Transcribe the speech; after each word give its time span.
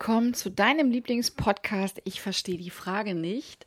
Willkommen 0.00 0.32
zu 0.32 0.50
deinem 0.50 0.90
Lieblingspodcast. 0.90 2.00
Ich 2.04 2.22
verstehe 2.22 2.56
die 2.56 2.70
Frage 2.70 3.14
nicht. 3.14 3.66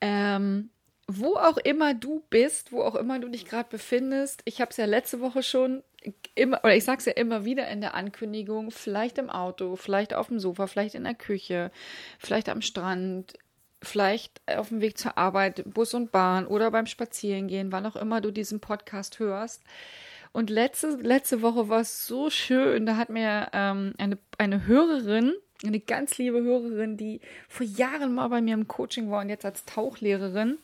Ähm, 0.00 0.70
wo 1.06 1.36
auch 1.36 1.58
immer 1.58 1.92
du 1.92 2.24
bist, 2.30 2.72
wo 2.72 2.80
auch 2.82 2.94
immer 2.94 3.18
du 3.18 3.28
dich 3.28 3.44
gerade 3.44 3.68
befindest, 3.68 4.40
ich 4.46 4.62
habe 4.62 4.70
es 4.70 4.78
ja 4.78 4.86
letzte 4.86 5.20
Woche 5.20 5.42
schon 5.42 5.82
immer, 6.34 6.60
oder 6.64 6.74
ich 6.74 6.84
sage 6.84 7.00
es 7.00 7.04
ja 7.04 7.12
immer 7.12 7.44
wieder 7.44 7.68
in 7.68 7.82
der 7.82 7.92
Ankündigung, 7.92 8.70
vielleicht 8.70 9.18
im 9.18 9.28
Auto, 9.28 9.76
vielleicht 9.76 10.14
auf 10.14 10.28
dem 10.28 10.38
Sofa, 10.38 10.66
vielleicht 10.66 10.94
in 10.94 11.04
der 11.04 11.14
Küche, 11.14 11.70
vielleicht 12.18 12.48
am 12.48 12.62
Strand, 12.62 13.34
vielleicht 13.82 14.40
auf 14.46 14.70
dem 14.70 14.80
Weg 14.80 14.96
zur 14.96 15.18
Arbeit, 15.18 15.62
Bus 15.66 15.92
und 15.92 16.10
Bahn 16.10 16.46
oder 16.46 16.70
beim 16.70 16.86
Spazierengehen, 16.86 17.70
wann 17.70 17.84
auch 17.84 17.96
immer 17.96 18.22
du 18.22 18.30
diesen 18.30 18.60
Podcast 18.60 19.18
hörst. 19.18 19.62
Und 20.32 20.48
letzte, 20.48 20.96
letzte 21.02 21.42
Woche 21.42 21.68
war 21.68 21.80
es 21.80 22.06
so 22.06 22.30
schön, 22.30 22.86
da 22.86 22.96
hat 22.96 23.10
mir 23.10 23.48
ähm, 23.52 23.92
eine, 23.98 24.16
eine 24.38 24.66
Hörerin, 24.66 25.34
eine 25.64 25.80
ganz 25.80 26.18
liebe 26.18 26.42
Hörerin, 26.42 26.96
die 26.96 27.20
vor 27.48 27.66
Jahren 27.66 28.14
mal 28.14 28.28
bei 28.28 28.40
mir 28.40 28.54
im 28.54 28.68
Coaching 28.68 29.10
war 29.10 29.20
und 29.20 29.28
jetzt 29.28 29.44
als 29.44 29.64
Tauchlehrerin, 29.64 30.58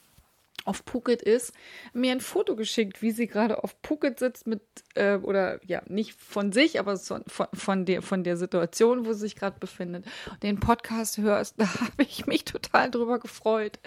auf 0.66 0.82
Phuket 0.84 1.22
ist, 1.22 1.52
mir 1.92 2.12
ein 2.12 2.20
Foto 2.20 2.56
geschickt, 2.56 3.00
wie 3.00 3.12
sie 3.12 3.26
gerade 3.26 3.62
auf 3.62 3.76
Phuket 3.82 4.18
sitzt 4.18 4.46
mit, 4.46 4.60
äh, 4.94 5.16
oder 5.16 5.60
ja, 5.64 5.82
nicht 5.86 6.14
von 6.14 6.52
sich, 6.52 6.80
aber 6.80 6.96
von, 6.96 7.24
von, 7.26 7.84
der, 7.84 8.02
von 8.02 8.24
der 8.24 8.36
Situation, 8.36 9.06
wo 9.06 9.12
sie 9.12 9.20
sich 9.20 9.36
gerade 9.36 9.58
befindet. 9.60 10.04
Den 10.42 10.58
Podcast 10.58 11.18
hörst, 11.18 11.54
da 11.60 11.66
habe 11.80 12.02
ich 12.02 12.26
mich 12.26 12.44
total 12.44 12.90
drüber 12.90 13.18
gefreut. 13.18 13.78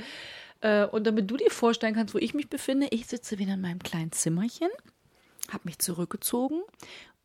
Äh, 0.61 0.85
und 0.85 1.05
damit 1.05 1.29
du 1.29 1.37
dir 1.37 1.51
vorstellen 1.51 1.95
kannst, 1.95 2.13
wo 2.13 2.17
ich 2.17 2.33
mich 2.33 2.49
befinde, 2.49 2.87
ich 2.91 3.07
sitze 3.07 3.39
wieder 3.39 3.55
in 3.55 3.61
meinem 3.61 3.79
kleinen 3.79 4.11
Zimmerchen, 4.11 4.69
habe 5.51 5.63
mich 5.65 5.79
zurückgezogen 5.79 6.61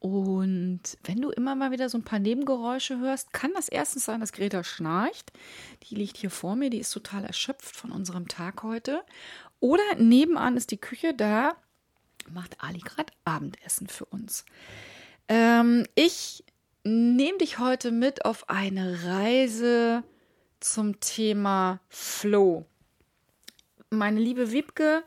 und 0.04 0.82
wenn 1.04 1.22
du 1.22 1.30
immer 1.30 1.54
mal 1.54 1.70
wieder 1.70 1.88
so 1.88 1.96
ein 1.96 2.04
paar 2.04 2.18
Nebengeräusche 2.18 2.98
hörst, 2.98 3.32
kann 3.32 3.54
das 3.54 3.70
erstens 3.70 4.04
sein, 4.04 4.20
dass 4.20 4.32
Greta 4.32 4.62
schnarcht. 4.62 5.32
Die 5.84 5.94
liegt 5.94 6.18
hier 6.18 6.28
vor 6.28 6.56
mir, 6.56 6.68
die 6.68 6.80
ist 6.80 6.90
total 6.90 7.24
erschöpft 7.24 7.74
von 7.74 7.90
unserem 7.90 8.28
Tag 8.28 8.62
heute. 8.62 9.02
Oder 9.60 9.94
nebenan 9.96 10.58
ist 10.58 10.72
die 10.72 10.76
Küche, 10.76 11.14
da 11.14 11.56
macht 12.30 12.62
Ali 12.62 12.80
gerade 12.80 13.14
Abendessen 13.24 13.86
für 13.86 14.04
uns. 14.04 14.44
Ähm, 15.28 15.86
ich 15.94 16.44
nehme 16.82 17.38
dich 17.38 17.58
heute 17.58 17.90
mit 17.90 18.26
auf 18.26 18.50
eine 18.50 19.06
Reise 19.06 20.04
zum 20.60 21.00
Thema 21.00 21.80
Flow. 21.88 22.66
Meine 23.88 24.20
liebe 24.20 24.52
Wiebke 24.52 25.02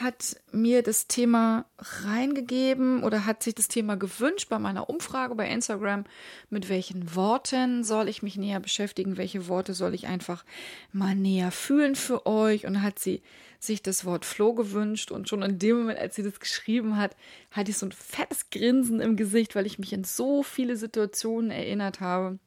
hat 0.00 0.36
mir 0.52 0.82
das 0.82 1.06
Thema 1.06 1.64
reingegeben 1.78 3.02
oder 3.02 3.24
hat 3.24 3.42
sich 3.42 3.54
das 3.54 3.68
Thema 3.68 3.96
gewünscht 3.96 4.48
bei 4.50 4.58
meiner 4.58 4.90
Umfrage 4.90 5.34
bei 5.34 5.48
Instagram. 5.48 6.04
Mit 6.50 6.68
welchen 6.68 7.14
Worten 7.14 7.82
soll 7.82 8.08
ich 8.08 8.22
mich 8.22 8.36
näher 8.36 8.60
beschäftigen? 8.60 9.16
Welche 9.16 9.48
Worte 9.48 9.72
soll 9.72 9.94
ich 9.94 10.06
einfach 10.06 10.44
mal 10.92 11.14
näher 11.14 11.50
fühlen 11.50 11.94
für 11.94 12.26
euch? 12.26 12.66
Und 12.66 12.82
hat 12.82 12.98
sie 12.98 13.22
sich 13.58 13.82
das 13.82 14.04
Wort 14.04 14.26
Flow 14.26 14.52
gewünscht. 14.52 15.10
Und 15.10 15.28
schon 15.28 15.42
in 15.42 15.58
dem 15.58 15.78
Moment, 15.78 15.98
als 15.98 16.14
sie 16.14 16.22
das 16.22 16.40
geschrieben 16.40 16.98
hat, 16.98 17.16
hatte 17.50 17.70
ich 17.70 17.78
so 17.78 17.86
ein 17.86 17.92
fettes 17.92 18.50
Grinsen 18.50 19.00
im 19.00 19.16
Gesicht, 19.16 19.54
weil 19.54 19.66
ich 19.66 19.78
mich 19.78 19.94
in 19.94 20.04
so 20.04 20.42
viele 20.42 20.76
Situationen 20.76 21.50
erinnert 21.50 22.00
habe, 22.00 22.38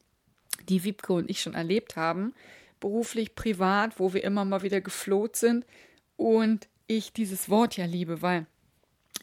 die 0.68 0.84
Wiebke 0.84 1.12
und 1.12 1.28
ich 1.28 1.40
schon 1.40 1.54
erlebt 1.54 1.96
haben. 1.96 2.32
Beruflich, 2.78 3.34
privat, 3.34 3.98
wo 3.98 4.14
wir 4.14 4.22
immer 4.22 4.44
mal 4.44 4.62
wieder 4.62 4.80
gefloht 4.80 5.34
sind. 5.34 5.66
Und 6.16 6.68
ich 6.90 7.12
dieses 7.12 7.48
Wort 7.48 7.76
ja 7.76 7.84
liebe, 7.84 8.20
weil 8.20 8.46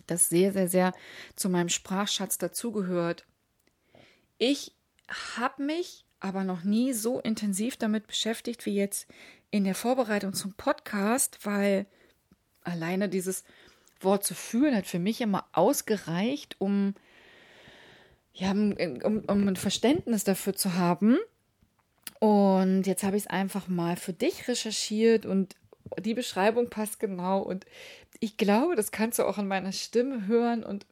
das 0.07 0.29
sehr, 0.29 0.53
sehr, 0.53 0.69
sehr 0.69 0.93
zu 1.35 1.49
meinem 1.49 1.69
Sprachschatz 1.69 2.37
dazugehört. 2.37 3.25
Ich 4.37 4.73
habe 5.35 5.63
mich 5.63 6.05
aber 6.19 6.43
noch 6.43 6.63
nie 6.63 6.93
so 6.93 7.19
intensiv 7.19 7.77
damit 7.77 8.07
beschäftigt 8.07 8.65
wie 8.65 8.73
jetzt 8.73 9.07
in 9.51 9.65
der 9.65 9.75
Vorbereitung 9.75 10.33
zum 10.33 10.53
Podcast, 10.53 11.39
weil 11.43 11.85
alleine 12.63 13.09
dieses 13.09 13.43
Wort 13.99 14.23
zu 14.23 14.33
fühlen 14.33 14.75
hat 14.75 14.87
für 14.87 14.99
mich 14.99 15.21
immer 15.21 15.47
ausgereicht, 15.51 16.55
um 16.59 16.95
ja, 18.33 18.51
um, 18.51 19.23
um 19.27 19.47
ein 19.47 19.55
Verständnis 19.55 20.23
dafür 20.23 20.55
zu 20.55 20.75
haben. 20.75 21.17
Und 22.19 22.83
jetzt 22.83 23.03
habe 23.03 23.17
ich 23.17 23.23
es 23.23 23.29
einfach 23.29 23.67
mal 23.67 23.97
für 23.97 24.13
dich 24.13 24.47
recherchiert 24.47 25.25
und 25.25 25.55
die 25.99 26.13
Beschreibung 26.13 26.69
passt 26.69 26.99
genau 26.99 27.39
und 27.39 27.65
ich 28.19 28.37
glaube, 28.37 28.75
das 28.75 28.91
kannst 28.91 29.19
du 29.19 29.23
auch 29.23 29.37
in 29.37 29.47
meiner 29.47 29.71
Stimme 29.71 30.27
hören 30.27 30.63
und 30.63 30.85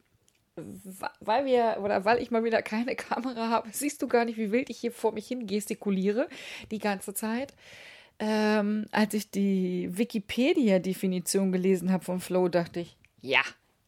weil 1.20 1.44
wir 1.44 1.78
oder 1.82 2.04
weil 2.04 2.20
ich 2.22 2.30
mal 2.30 2.44
wieder 2.44 2.62
keine 2.62 2.96
Kamera 2.96 3.50
habe, 3.50 3.68
siehst 3.72 4.00
du 4.02 4.08
gar 4.08 4.24
nicht, 4.24 4.38
wie 4.38 4.52
wild 4.52 4.70
ich 4.70 4.78
hier 4.78 4.92
vor 4.92 5.12
mich 5.12 5.26
hin 5.28 5.46
gestikuliere 5.46 6.28
die 6.70 6.78
ganze 6.78 7.14
Zeit. 7.14 7.54
Ähm, 8.18 8.86
als 8.92 9.12
ich 9.12 9.30
die 9.30 9.90
Wikipedia-Definition 9.92 11.52
gelesen 11.52 11.92
habe 11.92 12.02
von 12.02 12.20
Flow, 12.20 12.48
dachte 12.48 12.80
ich, 12.80 12.96
ja, 13.20 13.42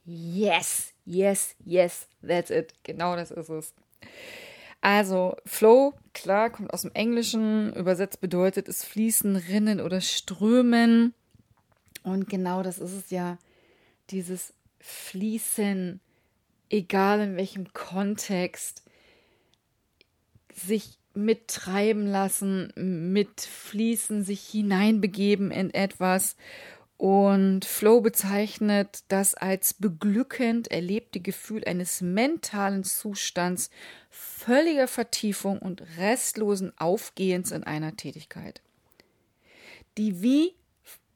yes, 0.05 0.93
yes, 1.07 1.57
yes, 1.65 2.07
that's 2.27 2.51
it. 2.51 2.75
Genau 2.83 3.17
das 3.17 3.31
ist 3.31 3.49
es. 3.49 3.73
Also 4.81 5.37
Flow, 5.45 5.95
klar, 6.15 6.51
kommt 6.51 6.73
aus 6.73 6.83
dem 6.83 6.93
Englischen, 6.95 7.73
übersetzt 7.75 8.21
bedeutet 8.21 8.69
es 8.69 8.85
fließen, 8.85 9.37
rinnen 9.37 9.81
oder 9.81 10.01
strömen. 10.01 11.15
Und 12.05 12.29
genau 12.29 12.63
das 12.63 12.79
ist 12.79 12.93
es 12.93 13.11
ja, 13.11 13.39
dieses 14.11 14.55
Fließen, 14.81 16.01
egal 16.71 17.21
in 17.21 17.37
welchem 17.37 17.73
Kontext, 17.73 18.83
sich 20.55 20.99
mittreiben 21.15 22.07
lassen, 22.07 22.73
mitfließen, 22.77 24.23
sich 24.23 24.41
hineinbegeben 24.43 25.51
in 25.51 25.75
etwas 25.75 26.37
und 26.99 27.65
Flow 27.65 28.01
bezeichnet 28.01 29.05
das 29.07 29.35
als 29.35 29.73
beglückend 29.73 30.69
erlebte 30.69 31.21
Gefühl 31.21 31.63
eines 31.65 32.01
mentalen 32.01 32.83
Zustands 32.83 33.71
völliger 34.11 34.89
Vertiefung 34.89 35.61
und 35.61 35.83
restlosen 35.97 36.73
Aufgehens 36.77 37.53
in 37.53 37.63
einer 37.63 37.97
Tätigkeit, 37.97 38.63
die 39.97 40.23
wie 40.23 40.55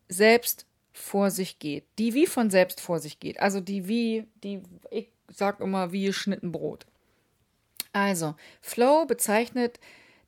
selbst 0.09 0.67
vor 0.93 1.33
sich 1.33 1.59
geht, 1.59 1.85
die 1.99 2.15
wie 2.15 2.27
von 2.27 2.49
selbst 2.49 2.81
vor 2.81 3.01
sich 3.01 3.19
geht, 3.19 3.41
also 3.41 3.61
die 3.61 3.89
wie, 3.89 4.29
die, 4.45 4.63
ich 4.91 5.09
sag 5.29 5.59
immer 5.59 5.91
wie 5.91 6.05
geschnitten 6.05 6.53
Brot. 6.53 6.87
Also, 7.93 8.37
Flow 8.61 9.05
bezeichnet 9.05 9.81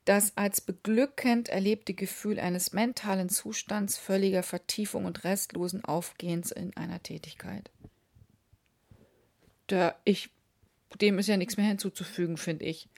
das 0.05 0.37
als 0.37 0.61
beglückend 0.61 1.49
erlebte 1.49 1.95
Gefühl 1.95 2.39
eines 2.39 2.73
mentalen 2.73 3.29
Zustands 3.29 3.97
völliger 3.97 4.43
Vertiefung 4.43 5.07
und 5.07 5.25
restlosen 5.25 5.85
Aufgehens 5.85 6.51
in 6.53 6.77
einer 6.77 7.03
Tätigkeit. 7.03 7.71
Da 9.67 9.95
ich, 10.05 10.31
dem 11.01 11.19
ist 11.19 11.29
ja 11.29 11.37
nichts 11.37 11.57
mehr 11.57 11.67
hinzuzufügen, 11.67 12.37
finde 12.37 12.67
ich. 12.67 12.89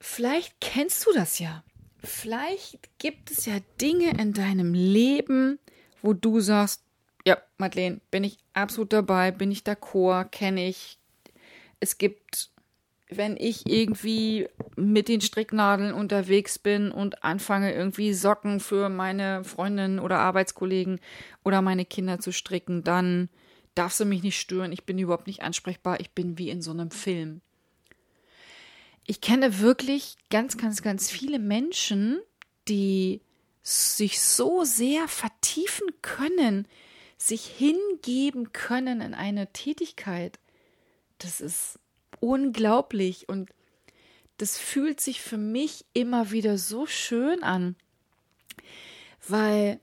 Vielleicht 0.00 0.60
kennst 0.60 1.06
du 1.06 1.12
das 1.14 1.38
ja. 1.38 1.64
Vielleicht 2.02 2.90
gibt 2.98 3.30
es 3.30 3.46
ja 3.46 3.60
Dinge 3.80 4.10
in 4.20 4.34
deinem 4.34 4.74
Leben, 4.74 5.58
wo 6.02 6.12
du 6.12 6.40
sagst, 6.40 6.82
ja, 7.26 7.38
Madeleine, 7.56 8.02
bin 8.10 8.24
ich 8.24 8.36
absolut 8.52 8.92
dabei, 8.92 9.30
bin 9.30 9.50
ich 9.50 9.60
d'accord, 9.60 10.26
kenne 10.26 10.68
ich. 10.68 10.98
Es 11.80 11.96
gibt 11.96 12.50
wenn 13.16 13.36
ich 13.36 13.66
irgendwie 13.66 14.48
mit 14.76 15.08
den 15.08 15.20
Stricknadeln 15.20 15.92
unterwegs 15.92 16.58
bin 16.58 16.90
und 16.90 17.24
anfange, 17.24 17.72
irgendwie 17.72 18.12
Socken 18.12 18.60
für 18.60 18.88
meine 18.88 19.44
Freundinnen 19.44 19.98
oder 19.98 20.18
Arbeitskollegen 20.18 21.00
oder 21.44 21.62
meine 21.62 21.84
Kinder 21.84 22.18
zu 22.18 22.32
stricken, 22.32 22.84
dann 22.84 23.28
darfst 23.74 24.00
du 24.00 24.04
mich 24.04 24.22
nicht 24.22 24.38
stören. 24.38 24.72
Ich 24.72 24.84
bin 24.84 24.98
überhaupt 24.98 25.26
nicht 25.26 25.42
ansprechbar. 25.42 26.00
Ich 26.00 26.10
bin 26.10 26.38
wie 26.38 26.50
in 26.50 26.62
so 26.62 26.70
einem 26.70 26.90
Film. 26.90 27.40
Ich 29.06 29.20
kenne 29.20 29.60
wirklich 29.60 30.16
ganz, 30.30 30.56
ganz, 30.56 30.82
ganz 30.82 31.10
viele 31.10 31.38
Menschen, 31.38 32.20
die 32.68 33.20
sich 33.62 34.20
so 34.20 34.64
sehr 34.64 35.08
vertiefen 35.08 35.88
können, 36.02 36.66
sich 37.16 37.44
hingeben 37.46 38.52
können 38.52 39.00
in 39.00 39.14
eine 39.14 39.52
Tätigkeit. 39.52 40.38
Das 41.18 41.40
ist 41.40 41.78
unglaublich 42.24 43.28
und 43.28 43.50
das 44.38 44.56
fühlt 44.56 44.98
sich 44.98 45.20
für 45.20 45.36
mich 45.36 45.84
immer 45.92 46.30
wieder 46.30 46.56
so 46.56 46.86
schön 46.86 47.42
an, 47.42 47.76
weil 49.28 49.78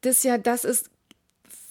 das 0.00 0.22
ja 0.22 0.38
das 0.38 0.64
ist, 0.64 0.90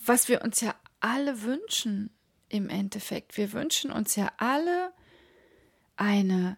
was 0.05 0.27
wir 0.27 0.41
uns 0.41 0.59
ja 0.59 0.75
alle 0.99 1.43
wünschen 1.43 2.09
im 2.49 2.69
Endeffekt. 2.69 3.37
Wir 3.37 3.53
wünschen 3.53 3.89
uns 3.89 4.17
ja 4.17 4.31
alle 4.37 4.91
eine, 5.95 6.57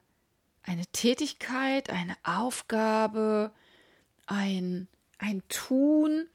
eine 0.63 0.85
Tätigkeit, 0.87 1.91
eine 1.91 2.17
Aufgabe, 2.23 3.53
ein, 4.25 4.87
ein 5.19 5.43
Tun, 5.47 6.27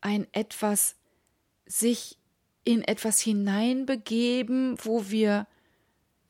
ein 0.00 0.26
etwas, 0.32 0.94
sich 1.66 2.16
in 2.62 2.82
etwas 2.82 3.20
hineinbegeben, 3.20 4.76
wo 4.84 5.10
wir 5.10 5.48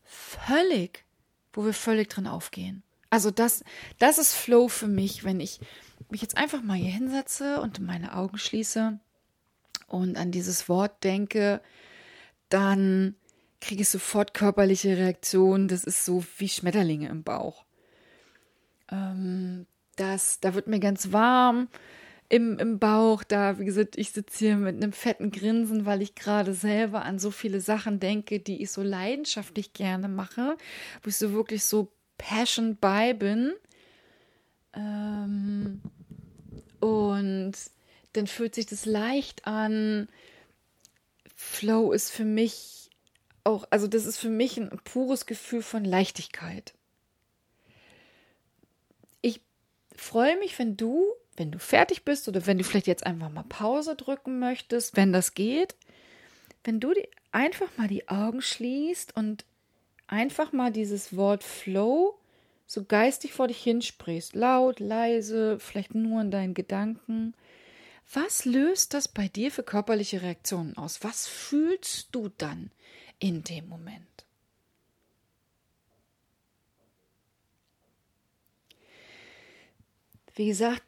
völlig, 0.07 1.05
wo 1.53 1.65
wir 1.65 1.73
völlig 1.73 2.09
drin 2.09 2.27
aufgehen. 2.27 2.83
Also 3.11 3.31
das, 3.31 3.65
das 3.99 4.19
ist 4.19 4.35
Flow 4.35 4.69
für 4.69 4.89
mich, 4.89 5.25
wenn 5.25 5.41
ich 5.41 5.61
mich 6.11 6.23
jetzt 6.23 6.37
einfach 6.37 6.63
mal 6.63 6.77
hier 6.77 6.91
hinsetze 6.91 7.61
und 7.61 7.81
meine 7.81 8.15
Augen 8.15 8.39
schließe 8.39 8.99
und 9.87 10.17
an 10.17 10.33
dieses 10.33 10.69
Wort 10.69 11.05
denke, 11.05 11.61
dann 12.49 13.15
kriege 13.61 13.83
ich 13.83 13.89
sofort 13.89 14.35
körperliche 14.35 14.97
Reaktionen. 14.97 15.69
Das 15.69 15.85
ist 15.85 16.05
so 16.05 16.25
wie 16.39 16.49
Schmetterlinge 16.49 17.09
im 17.09 17.23
Bauch. 17.23 17.65
Ähm, 18.91 19.67
das, 19.97 20.41
da 20.41 20.55
wird 20.55 20.67
mir 20.67 20.81
ganz 20.81 21.13
warm 21.13 21.69
im, 22.29 22.59
im 22.59 22.79
Bauch. 22.79 23.25
Da, 23.25 23.59
wie 23.59 23.65
gesagt, 23.65 23.97
ich 23.97 24.11
sitze 24.13 24.39
hier 24.39 24.57
mit 24.57 24.77
einem 24.77 24.93
fetten 24.93 25.31
Grinsen, 25.31 25.87
weil 25.87 26.03
ich 26.03 26.15
gerade 26.15 26.55
selber 26.55 27.05
an 27.05 27.19
so 27.19 27.31
viele 27.31 27.61
Sachen 27.61 28.01
denke, 28.01 28.41
die 28.41 28.63
ich 28.63 28.71
so 28.71 28.83
leidenschaftlich 28.83 29.73
gerne 29.73 30.09
mache, 30.09 30.57
wo 31.03 31.09
ich 31.09 31.17
so 31.17 31.33
wirklich 31.33 31.65
so 31.65 31.93
passion 32.19 32.77
bei 32.77 33.13
bin. 33.13 33.53
Ähm, 34.75 35.81
und 36.81 37.53
dann 38.13 38.27
fühlt 38.27 38.55
sich 38.55 38.67
das 38.67 38.87
leicht 38.87 39.47
an. 39.47 40.09
Flow 41.35 41.93
ist 41.93 42.11
für 42.11 42.25
mich 42.25 42.91
auch, 43.45 43.65
also 43.71 43.87
das 43.87 44.07
ist 44.07 44.19
für 44.19 44.31
mich 44.31 44.57
ein 44.57 44.71
pures 44.85 45.27
Gefühl 45.27 45.63
von 45.63 45.85
Leichtigkeit. 45.85 46.75
Ich 49.21 49.41
freue 49.95 50.39
mich, 50.39 50.59
wenn 50.59 50.77
du, 50.77 51.07
wenn 51.37 51.51
du 51.51 51.59
fertig 51.59 52.05
bist 52.05 52.29
oder 52.29 52.47
wenn 52.47 52.59
du 52.59 52.65
vielleicht 52.65 52.87
jetzt 52.87 53.07
einfach 53.07 53.31
mal 53.31 53.45
Pause 53.45 53.95
drücken 53.95 54.39
möchtest, 54.39 54.97
wenn 54.97 55.13
das 55.13 55.35
geht, 55.35 55.77
wenn 56.65 56.81
du 56.81 56.93
einfach 57.33 57.69
mal 57.77 57.89
die 57.89 58.09
Augen 58.09 58.43
schließt 58.43 59.17
und 59.17 59.45
einfach 60.07 60.53
mal 60.53 60.73
dieses 60.73 61.17
Wort 61.17 61.45
Flow 61.45 62.19
so 62.67 62.85
geistig 62.85 63.33
vor 63.33 63.49
dich 63.49 63.63
hinsprichst, 63.63 64.35
laut, 64.35 64.81
leise, 64.81 65.59
vielleicht 65.61 65.95
nur 65.95 66.21
in 66.21 66.31
deinen 66.31 66.55
Gedanken. 66.55 67.35
Was 68.13 68.45
löst 68.45 68.95
das 68.95 69.09
bei 69.09 69.29
dir 69.29 69.51
für 69.51 69.63
körperliche 69.63 70.23
Reaktionen 70.23 70.77
aus? 70.77 71.03
Was 71.03 71.27
fühlst 71.27 72.09
du 72.13 72.29
dann 72.29 72.71
in 73.19 73.45
dem 73.45 73.69
Moment? 73.69 74.07
Wie 80.35 80.47
gesagt, 80.47 80.83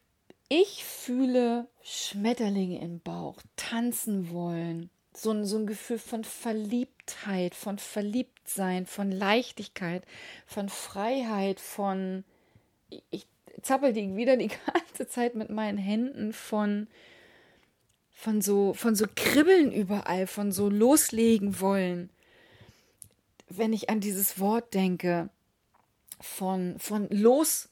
ich 0.49 0.85
fühle 0.85 1.69
Schmetterlinge 1.83 2.81
im 2.81 3.01
Bauch, 3.01 3.37
tanzen 3.57 4.31
wollen, 4.31 4.91
so 5.13 5.31
ein, 5.31 5.45
so 5.45 5.59
ein 5.59 5.67
Gefühl 5.67 5.99
von 5.99 6.25
Verliebtheit, 6.25 7.55
von 7.55 7.79
Verliebtsein, 7.79 8.87
von 8.87 9.11
Leichtigkeit, 9.11 10.05
von 10.47 10.69
Freiheit, 10.69 11.61
von 11.61 12.25
ich 13.11 13.27
zappel 13.63 13.93
die 13.93 14.17
wieder 14.17 14.37
die 14.37 14.51
ganze 14.73 15.09
Zeit 15.09 15.35
mit 15.35 15.51
meinen 15.51 15.79
Händen 15.79 16.33
von 16.33 16.89
von 18.11 18.41
so 18.41 18.75
von 18.75 18.95
so 18.97 19.07
Kribbeln 19.15 19.73
überall, 19.73 20.27
von 20.27 20.51
so 20.51 20.69
loslegen 20.69 21.61
wollen. 21.61 22.11
Wenn 23.49 23.73
ich 23.73 23.91
an 23.91 24.01
dieses 24.01 24.41
Wort 24.41 24.75
denke, 24.75 25.31
von 26.21 26.79
von 26.79 27.09
los 27.11 27.68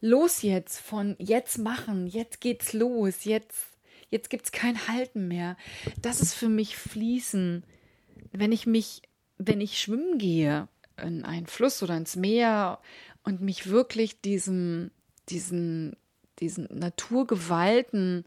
los 0.00 0.42
jetzt, 0.42 0.80
von 0.80 1.16
jetzt 1.18 1.58
machen, 1.58 2.06
jetzt 2.06 2.40
geht's 2.40 2.72
los, 2.72 3.24
jetzt 3.24 3.68
jetzt 4.10 4.30
gibt 4.30 4.46
es 4.46 4.52
kein 4.52 4.88
Halten 4.88 5.28
mehr. 5.28 5.56
Das 6.00 6.20
ist 6.20 6.34
für 6.34 6.48
mich 6.48 6.76
Fließen. 6.76 7.64
Wenn 8.32 8.52
ich 8.52 8.66
mich, 8.66 9.02
wenn 9.36 9.60
ich 9.60 9.78
schwimmen 9.78 10.18
gehe 10.18 10.68
in 10.96 11.24
einen 11.24 11.46
Fluss 11.46 11.82
oder 11.82 11.96
ins 11.96 12.16
Meer 12.16 12.80
und 13.22 13.40
mich 13.40 13.68
wirklich 13.68 14.20
diesem, 14.20 14.90
diesen, 15.28 15.96
diesen 16.40 16.66
Naturgewalten 16.70 18.24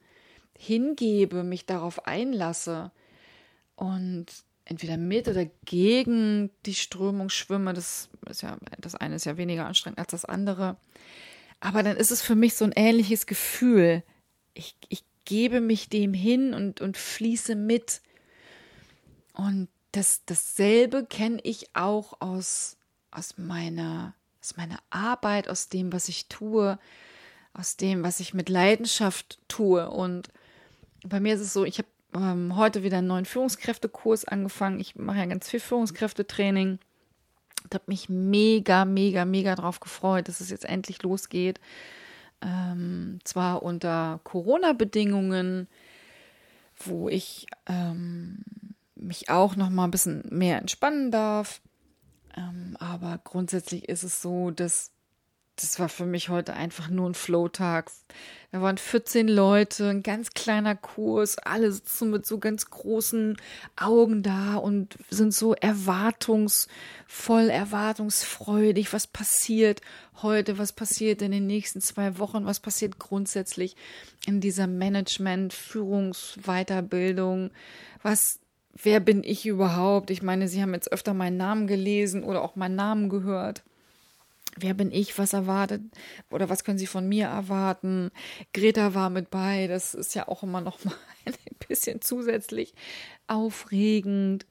hingebe, 0.58 1.44
mich 1.44 1.66
darauf 1.66 2.06
einlasse 2.06 2.92
und 3.76 4.28
entweder 4.66 4.98
mit 4.98 5.28
oder 5.28 5.46
gegen 5.66 6.52
die 6.66 6.76
Strömung 6.76 7.30
schwimme, 7.30 7.74
das 7.74 8.10
ist 8.30 8.44
ja, 8.44 8.58
das 8.80 8.96
eine 8.96 9.16
ist 9.16 9.26
ja 9.26 9.38
weniger 9.38 9.66
anstrengend 9.66 10.00
als 10.00 10.12
das 10.12 10.26
andere. 10.26 10.78
Aber 11.62 11.84
dann 11.84 11.96
ist 11.96 12.12
es 12.12 12.22
für 12.22 12.36
mich 12.36 12.56
so 12.56 12.66
ein 12.66 12.74
ähnliches 12.76 13.28
Gefühl. 13.28 14.04
Ich, 14.54 14.76
ich 14.90 15.06
gebe 15.26 15.62
mich 15.62 15.88
dem 15.88 16.14
hin 16.14 16.54
und, 16.54 16.82
und 16.82 16.98
fließe 16.98 17.56
mit. 17.56 18.02
Und 19.34 19.70
das, 19.92 20.26
dasselbe 20.26 21.06
kenne 21.06 21.40
ich 21.44 21.76
auch 21.76 22.20
aus, 22.20 22.78
aus, 23.12 23.38
meiner, 23.38 24.16
aus 24.42 24.58
meiner 24.58 24.80
Arbeit, 24.90 25.48
aus 25.48 25.70
dem, 25.70 25.94
was 25.94 26.10
ich 26.10 26.28
tue, 26.28 26.80
aus 27.54 27.78
dem, 27.78 28.04
was 28.04 28.20
ich 28.20 28.34
mit 28.34 28.50
Leidenschaft 28.50 29.40
tue. 29.48 29.88
Und 29.90 30.30
bei 31.06 31.20
mir 31.20 31.36
ist 31.36 31.42
es 31.42 31.54
so, 31.54 31.64
ich 31.64 31.78
habe 31.78 31.88
ähm, 32.16 32.56
heute 32.56 32.82
wieder 32.82 32.98
einen 32.98 33.08
neuen 33.08 33.26
Führungskräftekurs 33.26 34.26
angefangen. 34.26 34.80
Ich 34.80 34.96
mache 34.96 35.20
ja 35.20 35.26
ganz 35.26 35.48
viel 35.48 35.60
Führungskräftetraining. 35.60 36.80
Ich 37.68 37.74
habe 37.74 37.84
mich 37.88 38.10
mega, 38.10 38.86
mega, 38.86 39.26
mega 39.26 39.56
drauf 39.56 39.80
gefreut, 39.80 40.28
dass 40.28 40.40
es 40.40 40.50
jetzt 40.50 40.66
endlich 40.66 41.02
losgeht 41.04 41.60
ähm, 42.42 43.20
zwar 43.24 43.64
unter 43.64 44.20
Corona-Bedingungen, 44.24 45.68
wo 46.78 47.10
ich 47.10 47.48
ähm, 47.68 48.44
mich 48.96 49.30
auch 49.30 49.56
noch 49.56 49.70
mal 49.70 49.86
ein 49.86 49.92
bisschen 49.92 50.24
mehr 50.30 50.58
entspannen 50.58 51.12
darf. 51.12 51.62
Ähm, 52.36 52.76
aber 52.80 53.20
grundsätzlich 53.24 53.90
ist 53.90 54.04
es 54.04 54.22
so, 54.22 54.52
dass 54.52 54.92
das 55.56 55.80
war 55.80 55.90
für 55.90 56.06
mich 56.06 56.30
heute 56.30 56.54
einfach 56.54 56.90
nur 56.90 57.10
ein 57.10 57.14
Flow-Tag. 57.14 57.92
Da 58.52 58.62
waren 58.62 58.78
14 58.78 59.28
Leute, 59.28 59.90
ein 59.90 60.04
ganz 60.04 60.32
kleiner 60.32 60.76
Kurs, 60.76 61.38
alle 61.38 61.72
sitzen 61.72 62.10
mit 62.10 62.26
so 62.26 62.38
ganz 62.38 62.70
großen 62.70 63.38
Augen 63.78 64.24
da 64.24 64.56
und 64.56 64.98
sind 65.10 65.34
so 65.34 65.54
erwartungsvoll, 65.54 67.50
erwartungsfreudig. 67.50 68.92
Was 68.92 69.08
passiert 69.08 69.82
heute? 70.22 70.58
Was 70.58 70.74
passiert 70.74 71.22
in 71.22 71.32
den 71.32 71.48
nächsten 71.48 71.80
zwei 71.80 72.18
Wochen? 72.18 72.46
Was 72.46 72.60
passiert 72.60 73.00
grundsätzlich 73.00 73.76
in 74.26 74.42
dieser 74.42 74.68
Management, 74.68 75.54
Führungs, 75.54 76.38
Weiterbildung? 76.44 77.52
Was 78.04 78.40
wer 78.74 79.00
bin 79.00 79.24
ich 79.24 79.46
überhaupt? 79.46 80.10
Ich 80.10 80.22
meine, 80.22 80.48
Sie 80.48 80.62
haben 80.62 80.74
jetzt 80.74 80.92
öfter 80.92 81.14
meinen 81.14 81.38
Namen 81.38 81.68
gelesen 81.68 82.24
oder 82.24 82.42
auch 82.42 82.56
meinen 82.56 82.76
Namen 82.76 83.10
gehört. 83.10 83.64
Wer 84.58 84.74
bin 84.74 84.92
ich? 84.92 85.18
Was 85.18 85.34
erwartet? 85.34 85.82
Oder 86.30 86.50
was 86.50 86.64
können 86.64 86.78
Sie 86.78 86.88
von 86.88 87.08
mir 87.08 87.28
erwarten? 87.28 88.12
Greta 88.54 88.94
war 88.94 89.10
mit 89.10 89.30
bei. 89.30 89.68
Das 89.68 89.94
ist 89.94 90.14
ja 90.14 90.28
auch 90.28 90.44
immer 90.44 90.62
noch 90.62 90.84
mal 90.84 90.96
ein 91.26 91.34
bisschen 91.68 92.02
zusätzlich 92.02 92.74
aufregend. 93.28 94.46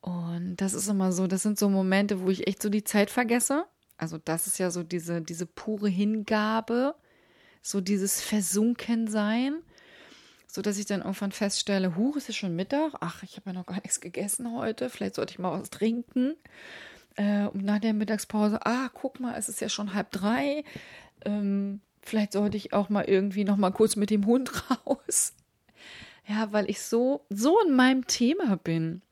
Und 0.00 0.56
das 0.56 0.72
ist 0.72 0.88
immer 0.88 1.12
so, 1.12 1.26
das 1.26 1.42
sind 1.42 1.58
so 1.58 1.68
Momente, 1.68 2.20
wo 2.20 2.30
ich 2.30 2.46
echt 2.46 2.62
so 2.62 2.68
die 2.68 2.84
Zeit 2.84 3.10
vergesse. 3.10 3.66
Also 3.98 4.18
das 4.18 4.46
ist 4.46 4.58
ja 4.58 4.70
so 4.70 4.82
diese, 4.82 5.20
diese 5.20 5.46
pure 5.46 5.88
Hingabe, 5.88 6.94
so 7.62 7.80
dieses 7.80 8.20
Versunkensein, 8.20 9.62
so 10.46 10.62
dass 10.62 10.78
ich 10.78 10.86
dann 10.86 11.00
irgendwann 11.00 11.32
feststelle, 11.32 11.96
huch, 11.96 12.16
ist 12.16 12.28
es 12.28 12.36
schon 12.36 12.54
Mittag? 12.54 12.94
Ach, 13.00 13.22
ich 13.22 13.36
habe 13.36 13.50
ja 13.50 13.52
noch 13.54 13.66
gar 13.66 13.76
nichts 13.76 14.00
gegessen 14.00 14.52
heute. 14.52 14.90
Vielleicht 14.90 15.16
sollte 15.16 15.32
ich 15.32 15.38
mal 15.38 15.58
was 15.58 15.70
trinken 15.70 16.34
äh, 17.16 17.48
nach 17.54 17.80
der 17.80 17.94
Mittagspause, 17.94 18.64
ah, 18.64 18.90
guck 18.92 19.20
mal, 19.20 19.34
es 19.36 19.48
ist 19.48 19.60
ja 19.60 19.68
schon 19.68 19.94
halb 19.94 20.10
drei. 20.10 20.64
Ähm, 21.24 21.80
vielleicht 22.02 22.32
sollte 22.32 22.56
ich 22.56 22.72
auch 22.72 22.88
mal 22.88 23.04
irgendwie 23.04 23.44
noch 23.44 23.56
mal 23.56 23.70
kurz 23.70 23.96
mit 23.96 24.10
dem 24.10 24.26
Hund 24.26 24.50
raus. 24.86 25.34
Ja, 26.28 26.52
weil 26.52 26.68
ich 26.68 26.80
so, 26.80 27.24
so 27.30 27.58
in 27.66 27.74
meinem 27.74 28.06
Thema 28.06 28.56
bin. 28.56 29.02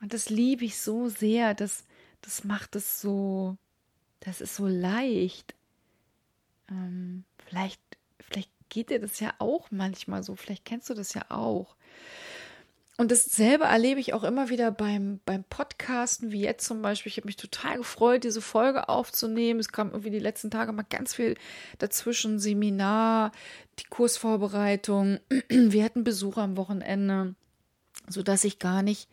Und 0.00 0.14
das 0.14 0.30
liebe 0.30 0.64
ich 0.64 0.80
so 0.80 1.08
sehr. 1.08 1.54
Das, 1.54 1.84
das 2.22 2.44
macht 2.44 2.74
es 2.74 3.00
so, 3.00 3.56
das 4.20 4.40
ist 4.40 4.56
so 4.56 4.66
leicht. 4.66 5.54
Ähm, 6.70 7.24
vielleicht, 7.46 7.80
vielleicht 8.18 8.50
geht 8.70 8.90
dir 8.90 9.00
das 9.00 9.20
ja 9.20 9.34
auch 9.38 9.70
manchmal 9.70 10.22
so. 10.22 10.36
Vielleicht 10.36 10.64
kennst 10.64 10.88
du 10.88 10.94
das 10.94 11.14
ja 11.14 11.26
auch. 11.28 11.76
Und 13.00 13.10
dasselbe 13.10 13.64
erlebe 13.64 13.98
ich 13.98 14.12
auch 14.12 14.24
immer 14.24 14.50
wieder 14.50 14.70
beim, 14.70 15.20
beim 15.24 15.42
Podcasten, 15.42 16.32
wie 16.32 16.42
jetzt 16.42 16.66
zum 16.66 16.82
Beispiel. 16.82 17.08
Ich 17.08 17.16
habe 17.16 17.28
mich 17.28 17.36
total 17.36 17.78
gefreut, 17.78 18.24
diese 18.24 18.42
Folge 18.42 18.90
aufzunehmen. 18.90 19.58
Es 19.58 19.72
kam 19.72 19.88
irgendwie 19.88 20.10
die 20.10 20.18
letzten 20.18 20.50
Tage 20.50 20.70
mal 20.72 20.82
ganz 20.82 21.14
viel 21.14 21.38
dazwischen. 21.78 22.38
Seminar, 22.38 23.32
die 23.78 23.88
Kursvorbereitung. 23.88 25.18
Wir 25.48 25.82
hatten 25.82 26.04
Besuch 26.04 26.36
am 26.36 26.58
Wochenende, 26.58 27.34
sodass 28.06 28.44
ich 28.44 28.58
gar 28.58 28.82
nicht 28.82 29.08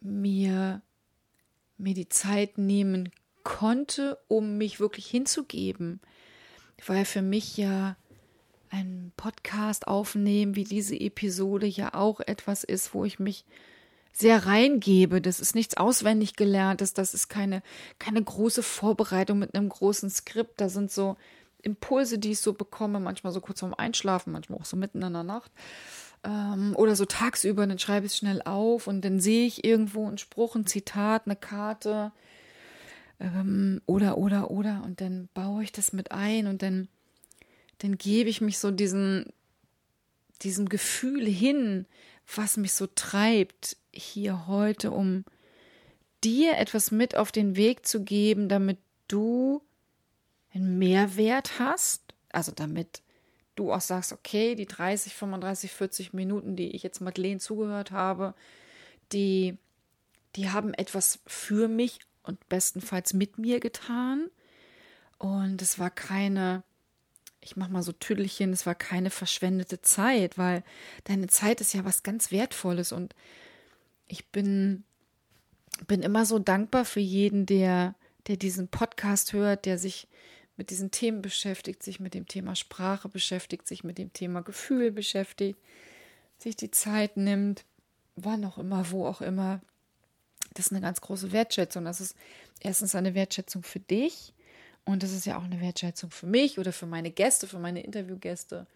mir, 0.00 0.82
mir 1.78 1.94
die 1.94 2.08
Zeit 2.08 2.58
nehmen 2.58 3.12
konnte, 3.44 4.18
um 4.26 4.58
mich 4.58 4.80
wirklich 4.80 5.06
hinzugeben. 5.06 6.00
Weil 6.84 7.04
für 7.04 7.22
mich 7.22 7.56
ja 7.56 7.96
einen 8.70 9.12
Podcast 9.16 9.86
aufnehmen, 9.86 10.56
wie 10.56 10.64
diese 10.64 10.98
Episode 10.98 11.66
ja 11.66 11.94
auch 11.94 12.20
etwas 12.20 12.64
ist, 12.64 12.94
wo 12.94 13.04
ich 13.04 13.18
mich 13.18 13.44
sehr 14.12 14.46
reingebe. 14.46 15.20
Das 15.20 15.40
ist 15.40 15.54
nichts 15.54 15.76
auswendig 15.76 16.36
gelerntes, 16.36 16.94
das 16.94 17.14
ist 17.14 17.28
keine, 17.28 17.62
keine 17.98 18.22
große 18.22 18.62
Vorbereitung 18.62 19.38
mit 19.38 19.54
einem 19.54 19.68
großen 19.68 20.10
Skript. 20.10 20.60
Da 20.60 20.68
sind 20.68 20.90
so 20.90 21.16
Impulse, 21.62 22.18
die 22.18 22.32
ich 22.32 22.40
so 22.40 22.52
bekomme, 22.52 23.00
manchmal 23.00 23.32
so 23.32 23.40
kurz 23.40 23.60
vorm 23.60 23.74
Einschlafen, 23.74 24.32
manchmal 24.32 24.58
auch 24.58 24.64
so 24.64 24.76
mitten 24.76 25.02
in 25.02 25.12
der 25.12 25.22
Nacht. 25.22 25.50
Ähm, 26.24 26.74
oder 26.76 26.96
so 26.96 27.04
tagsüber, 27.04 27.66
dann 27.66 27.78
schreibe 27.78 28.06
ich 28.06 28.12
es 28.12 28.18
schnell 28.18 28.42
auf 28.42 28.86
und 28.86 29.04
dann 29.04 29.20
sehe 29.20 29.46
ich 29.46 29.64
irgendwo 29.64 30.06
einen 30.06 30.18
Spruch, 30.18 30.54
ein 30.54 30.66
Zitat, 30.66 31.22
eine 31.26 31.36
Karte. 31.36 32.12
Ähm, 33.18 33.80
oder, 33.86 34.18
oder, 34.18 34.50
oder. 34.50 34.82
Und 34.84 35.00
dann 35.00 35.28
baue 35.34 35.62
ich 35.62 35.72
das 35.72 35.92
mit 35.92 36.12
ein 36.12 36.46
und 36.46 36.62
dann, 36.62 36.88
dann 37.80 37.98
gebe 37.98 38.30
ich 38.30 38.40
mich 38.40 38.58
so 38.58 38.70
diesen, 38.70 39.26
diesem 40.42 40.68
Gefühl 40.68 41.26
hin, 41.26 41.86
was 42.34 42.56
mich 42.56 42.72
so 42.72 42.86
treibt, 42.86 43.76
hier 43.92 44.46
heute, 44.46 44.90
um 44.90 45.24
dir 46.22 46.58
etwas 46.58 46.90
mit 46.90 47.16
auf 47.16 47.32
den 47.32 47.56
Weg 47.56 47.86
zu 47.86 48.04
geben, 48.04 48.48
damit 48.48 48.78
du 49.08 49.62
einen 50.52 50.78
Mehrwert 50.78 51.58
hast, 51.58 52.02
also 52.30 52.52
damit 52.52 53.02
du 53.56 53.72
auch 53.72 53.80
sagst, 53.80 54.12
okay, 54.12 54.54
die 54.54 54.66
30, 54.66 55.14
35, 55.14 55.72
40 55.72 56.12
Minuten, 56.12 56.56
die 56.56 56.70
ich 56.70 56.82
jetzt 56.82 57.00
Madeleine 57.00 57.40
zugehört 57.40 57.90
habe, 57.90 58.34
die, 59.12 59.56
die 60.36 60.50
haben 60.50 60.74
etwas 60.74 61.20
für 61.26 61.68
mich 61.68 62.00
und 62.22 62.48
bestenfalls 62.48 63.12
mit 63.14 63.38
mir 63.38 63.60
getan. 63.60 64.28
Und 65.18 65.62
es 65.62 65.78
war 65.78 65.90
keine, 65.90 66.62
ich 67.40 67.56
mach 67.56 67.68
mal 67.68 67.82
so 67.82 67.92
Tüdelchen, 67.92 68.52
es 68.52 68.66
war 68.66 68.74
keine 68.74 69.10
verschwendete 69.10 69.80
Zeit, 69.80 70.36
weil 70.36 70.62
deine 71.04 71.28
Zeit 71.28 71.60
ist 71.60 71.72
ja 71.72 71.84
was 71.84 72.02
ganz 72.02 72.30
Wertvolles 72.30 72.92
und 72.92 73.14
ich 74.06 74.28
bin, 74.28 74.84
bin 75.86 76.02
immer 76.02 76.26
so 76.26 76.38
dankbar 76.38 76.84
für 76.84 77.00
jeden, 77.00 77.46
der, 77.46 77.94
der 78.26 78.36
diesen 78.36 78.68
Podcast 78.68 79.32
hört, 79.32 79.66
der 79.66 79.78
sich 79.78 80.08
mit 80.56 80.70
diesen 80.70 80.90
Themen 80.90 81.22
beschäftigt, 81.22 81.82
sich 81.82 82.00
mit 82.00 82.12
dem 82.12 82.26
Thema 82.26 82.54
Sprache 82.54 83.08
beschäftigt, 83.08 83.66
sich 83.66 83.84
mit 83.84 83.96
dem 83.96 84.12
Thema 84.12 84.42
Gefühl 84.42 84.90
beschäftigt, 84.90 85.58
sich 86.36 86.56
die 86.56 86.70
Zeit 86.70 87.16
nimmt, 87.16 87.64
wann 88.16 88.44
auch 88.44 88.58
immer, 88.58 88.90
wo 88.90 89.06
auch 89.06 89.22
immer. 89.22 89.62
Das 90.52 90.66
ist 90.66 90.72
eine 90.72 90.82
ganz 90.82 91.00
große 91.00 91.32
Wertschätzung. 91.32 91.84
Das 91.84 92.00
ist 92.00 92.16
erstens 92.58 92.94
eine 92.94 93.14
Wertschätzung 93.14 93.62
für 93.62 93.80
dich 93.80 94.34
und 94.84 95.02
das 95.02 95.12
ist 95.12 95.26
ja 95.26 95.38
auch 95.38 95.44
eine 95.44 95.60
Wertschätzung 95.60 96.10
für 96.10 96.26
mich 96.26 96.58
oder 96.58 96.72
für 96.72 96.86
meine 96.86 97.10
Gäste, 97.10 97.46
für 97.46 97.58
meine 97.58 97.82
Interviewgäste, 97.82 98.66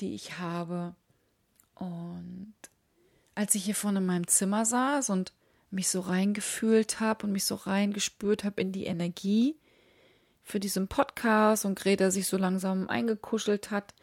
die 0.00 0.14
ich 0.14 0.38
habe. 0.38 0.94
Und 1.74 2.54
als 3.34 3.54
ich 3.54 3.64
hier 3.64 3.74
vorne 3.74 3.98
in 3.98 4.06
meinem 4.06 4.26
Zimmer 4.26 4.64
saß 4.64 5.10
und 5.10 5.32
mich 5.70 5.88
so 5.88 6.00
reingefühlt 6.00 7.00
habe 7.00 7.26
und 7.26 7.32
mich 7.32 7.44
so 7.44 7.54
reingespürt 7.54 8.44
habe 8.44 8.60
in 8.60 8.72
die 8.72 8.84
Energie, 8.84 9.56
für 10.44 10.60
diesen 10.60 10.88
Podcast 10.88 11.64
und 11.64 11.78
Greta 11.78 12.10
sich 12.10 12.26
so 12.26 12.36
langsam 12.36 12.88
eingekuschelt 12.88 13.70
hat, 13.70 13.94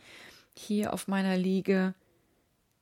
hier 0.55 0.93
auf 0.93 1.07
meiner 1.07 1.37
Liege, 1.37 1.93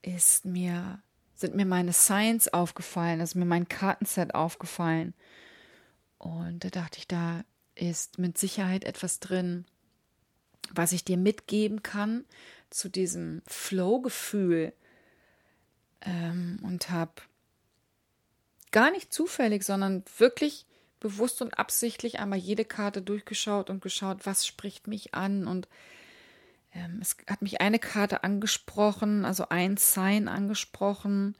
ist 0.02 0.46
mir, 0.46 1.02
sind 1.36 1.56
mir 1.56 1.66
meine 1.66 1.92
Signs 1.92 2.54
aufgefallen, 2.54 3.20
ist 3.20 3.36
mir 3.36 3.46
mein 3.46 3.68
Kartenset 3.68 4.36
aufgefallen. 4.36 5.14
Und 6.18 6.64
da 6.64 6.70
dachte 6.70 7.00
ich, 7.00 7.08
da 7.08 7.44
ist 7.78 8.20
mit 8.20 8.38
Sicherheit 8.38 8.84
etwas 8.84 9.20
drin, 9.20 9.66
was 10.72 10.92
ich 10.92 11.04
dir 11.06 11.18
mitgeben 11.18 11.84
kann 11.84 12.26
zu 12.70 12.90
diesem 12.90 13.42
Flow-Gefühl. 13.48 14.74
Ähm, 16.02 16.60
und 16.62 16.90
habe 16.90 17.14
gar 18.72 18.92
nicht 18.92 19.14
zufällig, 19.14 19.64
sondern 19.64 20.04
wirklich 20.18 20.66
bewusst 21.00 21.42
und 21.42 21.58
absichtlich 21.58 22.20
einmal 22.20 22.40
jede 22.40 22.66
Karte 22.66 23.02
durchgeschaut 23.02 23.70
und 23.70 23.82
geschaut, 23.82 24.26
was 24.26 24.46
spricht 24.46 24.88
mich 24.88 25.14
an. 25.14 25.48
Und 25.48 25.68
ähm, 26.74 27.00
es 27.02 27.18
hat 27.28 27.42
mich 27.42 27.62
eine 27.62 27.80
Karte 27.80 28.24
angesprochen, 28.24 29.26
also 29.26 29.50
ein 29.50 29.78
Sign 29.78 30.28
angesprochen. 30.28 31.36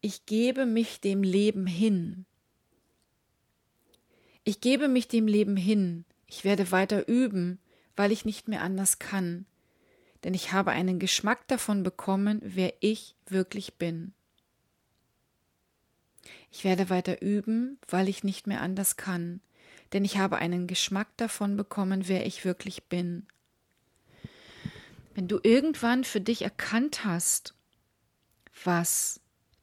Ich 0.00 0.26
gebe 0.26 0.66
mich 0.66 1.00
dem 1.00 1.22
Leben 1.22 1.66
hin. 1.66 2.26
Ich 4.44 4.60
gebe 4.60 4.88
mich 4.88 5.08
dem 5.08 5.26
Leben 5.26 5.56
hin. 5.56 6.04
Ich 6.26 6.44
werde 6.44 6.70
weiter 6.70 7.08
üben, 7.08 7.58
weil 7.96 8.12
ich 8.12 8.24
nicht 8.24 8.48
mehr 8.48 8.62
anders 8.62 8.98
kann. 8.98 9.46
Denn 10.24 10.34
ich 10.34 10.52
habe 10.52 10.70
einen 10.70 10.98
Geschmack 10.98 11.46
davon 11.48 11.82
bekommen, 11.82 12.40
wer 12.42 12.74
ich 12.80 13.16
wirklich 13.26 13.74
bin. 13.74 14.12
Ich 16.50 16.64
werde 16.64 16.90
weiter 16.90 17.22
üben, 17.22 17.78
weil 17.88 18.08
ich 18.08 18.24
nicht 18.24 18.46
mehr 18.46 18.60
anders 18.60 18.96
kann, 18.96 19.40
denn 19.92 20.04
ich 20.04 20.18
habe 20.18 20.36
einen 20.38 20.66
Geschmack 20.66 21.08
davon 21.16 21.56
bekommen, 21.56 22.08
wer 22.08 22.26
ich 22.26 22.44
wirklich 22.44 22.84
bin. 22.84 23.26
Wenn 25.14 25.28
du 25.28 25.38
irgendwann 25.42 26.04
für 26.04 26.20
dich 26.20 26.42
erkannt 26.42 27.04
hast, 27.04 27.54
was 28.64 29.19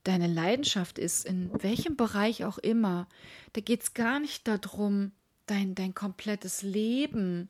deine 0.08 0.28
Leidenschaft 0.28 1.00
ist, 1.00 1.26
in 1.26 1.52
welchem 1.62 1.98
Bereich 1.98 2.46
auch 2.46 2.58
immer, 2.58 3.08
da 3.54 3.62
geht 3.62 3.84
es 3.84 3.94
gar 3.94 4.20
nicht 4.20 4.48
darum, 4.48 5.12
dein, 5.46 5.76
dein 5.76 5.94
komplettes 5.94 6.62
Leben 6.62 7.50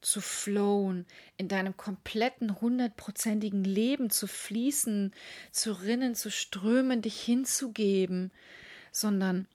zu 0.00 0.20
flowen, 0.20 1.06
in 1.36 1.48
deinem 1.48 1.76
kompletten 1.76 2.60
hundertprozentigen 2.60 3.64
Leben 3.64 4.10
zu 4.10 4.28
fließen, 4.28 5.12
zu 5.50 5.72
rinnen, 5.72 6.14
zu 6.14 6.30
strömen, 6.30 7.02
dich 7.02 7.20
hinzugeben, 7.20 8.30
sondern 8.92 9.48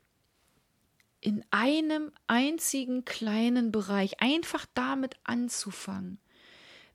in 1.21 1.45
einem 1.51 2.11
einzigen 2.27 3.05
kleinen 3.05 3.71
Bereich 3.71 4.19
einfach 4.19 4.65
damit 4.73 5.15
anzufangen. 5.23 6.19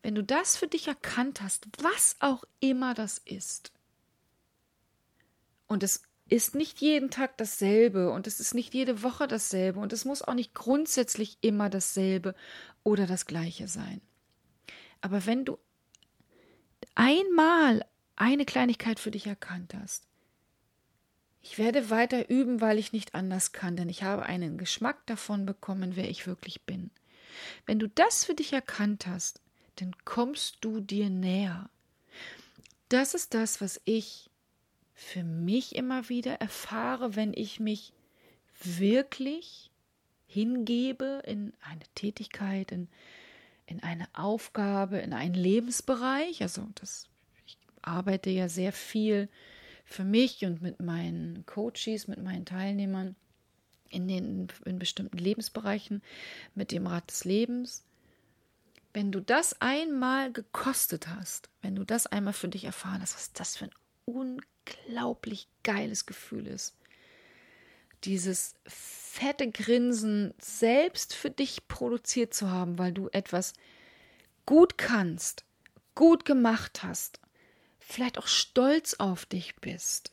Wenn 0.03 0.15
du 0.15 0.23
das 0.23 0.59
für 0.59 0.67
dich 0.67 0.87
erkannt 0.89 1.41
hast, 1.41 1.67
was 1.83 2.17
auch 2.21 2.45
immer 2.61 2.93
das 2.93 3.17
ist, 3.17 3.73
und 5.69 5.83
es 5.83 6.03
ist 6.29 6.55
nicht 6.55 6.81
jeden 6.81 7.11
Tag 7.11 7.39
dasselbe 7.39 8.11
und 8.11 8.27
es 8.27 8.41
ist 8.41 8.55
nicht 8.55 8.75
jede 8.75 9.03
Woche 9.03 9.27
dasselbe 9.29 9.81
und 9.81 9.93
es 9.93 10.05
muss 10.05 10.23
auch 10.23 10.35
nicht 10.35 10.55
grundsätzlich 10.55 11.39
immer 11.41 11.71
dasselbe 11.71 12.35
oder 12.83 13.07
das 13.07 13.27
gleiche 13.27 13.69
sein. 13.69 14.01
Aber 15.01 15.25
wenn 15.27 15.45
du 15.45 15.59
einmal 16.95 17.85
eine 18.17 18.45
Kleinigkeit 18.45 18.99
für 18.99 19.11
dich 19.11 19.27
erkannt 19.27 19.75
hast, 19.75 20.05
ich 21.41 21.57
werde 21.57 21.89
weiter 21.89 22.29
üben, 22.29 22.61
weil 22.61 22.79
ich 22.79 22.93
nicht 22.93 23.15
anders 23.15 23.53
kann, 23.53 23.77
denn 23.77 23.89
ich 23.89 24.03
habe 24.03 24.25
einen 24.25 24.59
Geschmack 24.59 25.07
davon 25.07 25.47
bekommen, 25.47 25.97
wer 25.97 26.11
ich 26.11 26.27
wirklich 26.27 26.63
bin. 26.63 26.91
Wenn 27.65 27.79
du 27.79 27.89
das 27.89 28.25
für 28.25 28.35
dich 28.35 28.53
erkannt 28.53 29.07
hast, 29.07 29.41
dann 29.77 29.95
kommst 30.05 30.59
du 30.61 30.81
dir 30.81 31.09
näher. 31.09 31.71
Das 32.89 33.15
ist 33.15 33.35
das, 33.35 33.61
was 33.61 33.81
ich 33.85 34.28
für 34.99 35.23
mich 35.23 35.77
immer 35.77 36.09
wieder 36.09 36.41
erfahre, 36.41 37.15
wenn 37.15 37.33
ich 37.33 37.61
mich 37.61 37.93
wirklich 38.65 39.71
hingebe 40.27 41.23
in 41.25 41.53
eine 41.61 41.85
Tätigkeit, 41.95 42.73
in, 42.73 42.89
in 43.67 43.81
eine 43.81 44.09
Aufgabe, 44.13 44.99
in 44.99 45.13
einen 45.13 45.35
Lebensbereich. 45.35 46.43
Also 46.43 46.67
das, 46.75 47.09
ich 47.47 47.57
arbeite 47.81 48.29
ja 48.31 48.49
sehr 48.49 48.73
viel 48.73 49.29
für 49.85 50.03
mich 50.03 50.45
und 50.45 50.63
mit 50.63 50.81
meinen 50.81 51.47
Coaches, 51.47 52.09
mit 52.09 52.21
meinen 52.21 52.45
Teilnehmern 52.45 53.15
in 53.91 54.09
den 54.09 54.49
in 54.65 54.81
bestimmten 54.81 55.19
Lebensbereichen 55.19 56.03
mit 56.57 56.73
dem 56.73 56.89
Rat 56.89 57.09
des 57.09 57.25
Lebens. 57.25 57.85
Wenn 58.93 59.13
du 59.13 59.21
das 59.21 59.61
einmal 59.61 60.33
gekostet 60.33 61.07
hast, 61.07 61.51
wenn 61.63 61.77
du 61.77 61.85
das 61.85 62.09
einmal 62.09 62.33
für 62.33 62.49
dich 62.49 62.65
erfahren 62.65 63.01
hast, 63.01 63.15
was 63.15 63.33
das 63.33 63.57
für 63.57 63.67
ein 63.67 63.75
unglaublich 64.87 65.49
geiles 65.63 66.07
Gefühl 66.07 66.47
ist, 66.47 66.77
dieses 68.05 68.55
fette 68.67 69.51
Grinsen 69.51 70.35
selbst 70.41 71.15
für 71.15 71.31
dich 71.31 71.67
produziert 71.69 72.35
zu 72.35 72.51
haben, 72.51 72.79
weil 72.79 72.93
du 72.93 73.09
etwas 73.13 73.55
gut 74.47 74.79
kannst, 74.79 75.45
gut 75.95 76.25
gemacht 76.25 76.83
hast 76.83 77.21
vielleicht 77.89 78.19
auch 78.19 78.27
stolz 78.27 78.95
auf 78.95 79.25
dich 79.25 79.57
bist, 79.57 80.13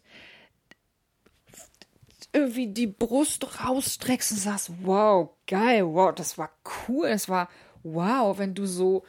irgendwie 2.32 2.68
die 2.68 2.88
Brust 2.88 3.64
rausstreckst 3.64 4.32
und 4.32 4.38
sagst, 4.38 4.72
wow, 4.82 5.30
geil, 5.46 5.86
wow, 5.86 6.16
das 6.16 6.38
war 6.38 6.52
cool, 6.88 7.08
es 7.08 7.28
war 7.28 7.50
wow, 7.84 8.38
wenn 8.38 8.56
du 8.56 8.66
so 8.66 9.04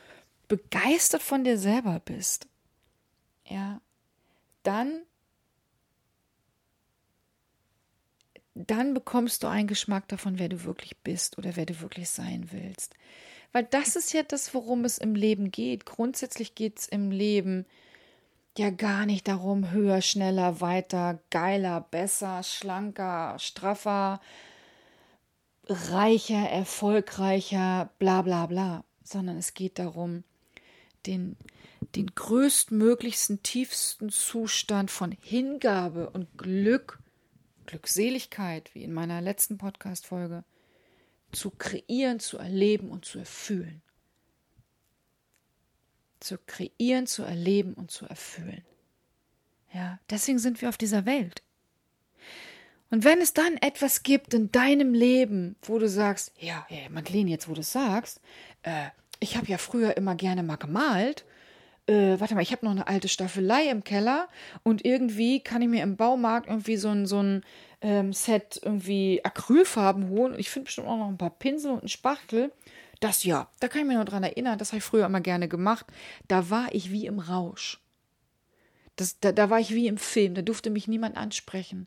begeistert 0.48 1.22
von 1.22 1.44
dir 1.44 1.58
selber 1.58 2.00
bist. 2.04 2.46
Ja, 3.44 3.80
dann 4.64 5.02
dann 8.56 8.94
bekommst 8.94 9.42
du 9.42 9.48
einen 9.48 9.68
Geschmack 9.68 10.08
davon, 10.08 10.38
wer 10.38 10.48
du 10.48 10.64
wirklich 10.64 10.96
bist 10.98 11.36
oder 11.36 11.56
wer 11.56 11.66
du 11.66 11.80
wirklich 11.80 12.08
sein 12.08 12.48
willst. 12.52 12.94
Weil 13.52 13.64
das 13.64 13.96
ist 13.96 14.12
ja 14.12 14.22
das, 14.22 14.54
worum 14.54 14.84
es 14.84 14.98
im 14.98 15.14
Leben 15.14 15.50
geht. 15.50 15.84
Grundsätzlich 15.84 16.54
geht 16.54 16.78
es 16.78 16.88
im 16.88 17.10
Leben 17.10 17.66
ja 18.56 18.70
gar 18.70 19.04
nicht 19.04 19.28
darum, 19.28 19.70
höher, 19.70 20.00
schneller, 20.00 20.62
weiter, 20.62 21.18
geiler, 21.30 21.82
besser, 21.90 22.42
schlanker, 22.42 23.38
straffer, 23.38 24.20
reicher, 25.68 26.48
erfolgreicher, 26.48 27.90
bla 27.98 28.22
bla 28.22 28.46
bla, 28.46 28.84
sondern 29.04 29.36
es 29.36 29.52
geht 29.52 29.78
darum, 29.78 30.24
den, 31.04 31.36
den 31.94 32.06
größtmöglichsten, 32.06 33.42
tiefsten 33.42 34.08
Zustand 34.08 34.90
von 34.90 35.12
Hingabe 35.20 36.08
und 36.08 36.38
Glück, 36.38 37.00
Glückseligkeit, 37.66 38.74
wie 38.74 38.82
in 38.82 38.92
meiner 38.92 39.20
letzten 39.20 39.58
Podcast-Folge, 39.58 40.44
zu 41.32 41.50
kreieren, 41.50 42.20
zu 42.20 42.38
erleben 42.38 42.90
und 42.90 43.04
zu 43.04 43.18
erfüllen. 43.18 43.82
Zu 46.20 46.38
kreieren, 46.46 47.06
zu 47.06 47.22
erleben 47.24 47.74
und 47.74 47.90
zu 47.90 48.06
erfüllen. 48.06 48.64
Ja, 49.72 49.98
deswegen 50.08 50.38
sind 50.38 50.62
wir 50.62 50.68
auf 50.68 50.78
dieser 50.78 51.04
Welt. 51.04 51.42
Und 52.90 53.04
wenn 53.04 53.20
es 53.20 53.34
dann 53.34 53.56
etwas 53.58 54.02
gibt 54.02 54.32
in 54.32 54.52
deinem 54.52 54.94
Leben, 54.94 55.56
wo 55.62 55.78
du 55.78 55.88
sagst, 55.88 56.32
ja, 56.38 56.66
ja 56.70 56.88
Madeleine, 56.88 57.30
jetzt 57.30 57.48
wo 57.48 57.54
du 57.54 57.60
es 57.60 57.72
sagst, 57.72 58.20
äh, 58.62 58.88
ich 59.18 59.36
habe 59.36 59.46
ja 59.46 59.58
früher 59.58 59.96
immer 59.96 60.14
gerne 60.14 60.42
mal 60.42 60.56
gemalt. 60.56 61.24
Äh, 61.86 62.18
warte 62.18 62.34
mal, 62.34 62.42
ich 62.42 62.52
habe 62.52 62.64
noch 62.64 62.72
eine 62.72 62.88
alte 62.88 63.08
Staffelei 63.08 63.70
im 63.70 63.84
Keller 63.84 64.28
und 64.64 64.84
irgendwie 64.84 65.40
kann 65.40 65.62
ich 65.62 65.68
mir 65.68 65.82
im 65.82 65.96
Baumarkt 65.96 66.48
irgendwie 66.48 66.76
so 66.76 66.88
ein, 66.88 67.06
so 67.06 67.22
ein 67.22 67.44
ähm, 67.80 68.12
Set 68.12 68.60
irgendwie 68.62 69.20
Acrylfarben 69.24 70.08
holen. 70.08 70.32
Und 70.32 70.40
ich 70.40 70.50
finde 70.50 70.64
bestimmt 70.64 70.88
auch 70.88 70.98
noch 70.98 71.08
ein 71.08 71.18
paar 71.18 71.30
Pinsel 71.30 71.72
und 71.72 71.80
einen 71.80 71.88
Spachtel. 71.88 72.52
Das 73.00 73.24
ja, 73.24 73.48
da 73.60 73.68
kann 73.68 73.82
ich 73.82 73.86
mich 73.86 73.96
noch 73.96 74.04
dran 74.04 74.24
erinnern, 74.24 74.58
das 74.58 74.70
habe 74.70 74.78
ich 74.78 74.84
früher 74.84 75.06
immer 75.06 75.20
gerne 75.20 75.48
gemacht. 75.48 75.86
Da 76.28 76.50
war 76.50 76.74
ich 76.74 76.90
wie 76.90 77.06
im 77.06 77.18
Rausch. 77.18 77.80
Das, 78.96 79.20
da, 79.20 79.32
da 79.32 79.50
war 79.50 79.60
ich 79.60 79.74
wie 79.74 79.86
im 79.86 79.98
Film, 79.98 80.34
da 80.34 80.42
durfte 80.42 80.70
mich 80.70 80.88
niemand 80.88 81.16
ansprechen. 81.16 81.86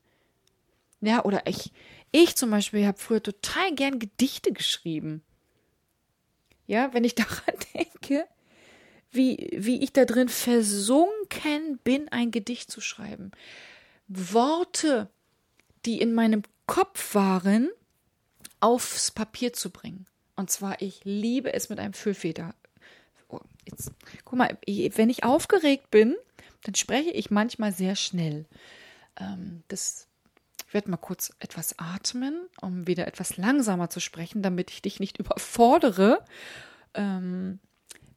Ja, 1.01 1.23
oder 1.25 1.47
ich, 1.47 1.71
ich 2.11 2.35
zum 2.35 2.51
Beispiel 2.51 2.85
habe 2.85 2.97
früher 2.97 3.23
total 3.23 3.73
gern 3.73 3.99
Gedichte 3.99 4.51
geschrieben. 4.51 5.23
Ja, 6.67 6.93
wenn 6.93 7.03
ich 7.03 7.15
daran 7.15 7.55
denke, 7.73 8.27
wie, 9.11 9.49
wie 9.53 9.83
ich 9.83 9.93
da 9.93 10.05
drin 10.05 10.29
versunken 10.29 11.79
bin, 11.83 12.09
ein 12.09 12.31
Gedicht 12.31 12.71
zu 12.71 12.81
schreiben. 12.81 13.31
Worte, 14.07 15.09
die 15.85 16.01
in 16.01 16.13
meinem 16.13 16.43
Kopf 16.67 17.15
waren, 17.15 17.69
aufs 18.59 19.11
Papier 19.11 19.53
zu 19.53 19.69
bringen. 19.69 20.05
Und 20.35 20.51
zwar, 20.51 20.81
ich 20.81 21.01
liebe 21.03 21.53
es 21.53 21.69
mit 21.69 21.79
einem 21.79 21.93
Füllfeder. 21.93 22.53
Oh, 23.29 23.39
jetzt, 23.65 23.91
guck 24.25 24.37
mal, 24.37 24.57
wenn 24.65 25.09
ich 25.09 25.23
aufgeregt 25.23 25.91
bin, 25.91 26.15
dann 26.63 26.75
spreche 26.75 27.11
ich 27.11 27.31
manchmal 27.31 27.71
sehr 27.71 27.95
schnell. 27.95 28.45
Ähm, 29.17 29.63
das 29.67 30.09
ich 30.69 30.73
werde 30.75 30.91
mal 30.91 30.97
kurz 30.97 31.33
etwas 31.39 31.79
atmen, 31.79 32.47
um 32.61 32.85
wieder 32.85 33.07
etwas 33.07 33.37
langsamer 33.37 33.89
zu 33.89 33.99
sprechen, 33.99 34.43
damit 34.43 34.69
ich 34.69 34.83
dich 34.83 34.99
nicht 34.99 35.17
überfordere. 35.19 36.23
Ähm, 36.93 37.59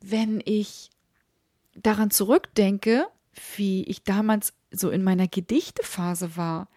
wenn 0.03 0.43
ich 0.45 0.91
daran 1.75 2.11
zurückdenke, 2.11 3.07
wie 3.57 3.85
ich 3.85 4.05
damals 4.05 4.53
so 4.71 4.91
in 4.91 5.03
meiner 5.03 5.29
Gedichtephase 5.29 6.37
war 6.37 6.69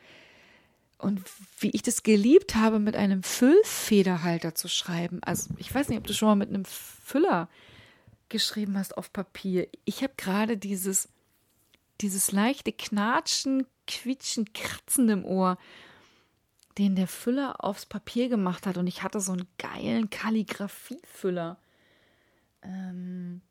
und 0.98 1.22
wie 1.60 1.72
ich 1.72 1.82
das 1.82 2.04
geliebt 2.04 2.56
habe, 2.56 2.80
mit 2.80 2.96
einem 2.96 3.24
Füllfederhalter 3.24 4.56
zu 4.56 4.68
schreiben. 4.68 5.22
Also 5.24 5.54
ich 5.58 5.74
weiß 5.74 5.90
nicht, 5.90 5.98
ob 5.98 6.08
du 6.08 6.14
schon 6.14 6.30
mal 6.30 6.36
mit 6.36 6.50
einem 6.50 6.66
Füller 6.66 7.50
geschrieben 8.30 8.78
hast 8.78 8.98
auf 8.98 9.12
Papier. 9.12 9.68
Ich 9.84 10.04
habe 10.04 10.14
gerade 10.18 10.58
dieses, 10.58 11.10
dieses 12.02 12.32
leichte 12.32 12.72
Knatschen, 12.72 13.68
quietschen, 13.88 14.52
kratzen 14.54 15.10
im 15.10 15.26
Ohr, 15.26 15.58
den 16.78 16.96
der 16.96 17.08
Füller 17.08 17.64
aufs 17.64 17.86
Papier 17.86 18.30
gemacht 18.30 18.66
hat. 18.66 18.78
Und 18.78 18.88
ich 18.88 19.04
hatte 19.04 19.20
so 19.20 19.34
einen 19.34 19.48
geilen 19.58 20.10
Kalligrafiefüller. 20.10 21.58
Ähm, 22.62 23.42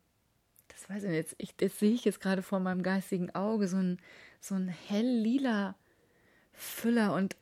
weiß 0.87 1.03
ich 1.03 1.09
nicht, 1.09 1.17
jetzt, 1.17 1.35
ich, 1.37 1.55
das 1.55 1.79
sehe 1.79 1.93
ich 1.93 2.05
jetzt 2.05 2.21
gerade 2.21 2.41
vor 2.41 2.59
meinem 2.59 2.83
geistigen 2.83 3.33
Auge, 3.33 3.67
so 3.67 3.77
ein, 3.77 3.99
so 4.39 4.55
ein 4.55 4.67
hell 4.67 5.07
lila 5.07 5.75
Füller. 6.53 7.13
Und 7.13 7.35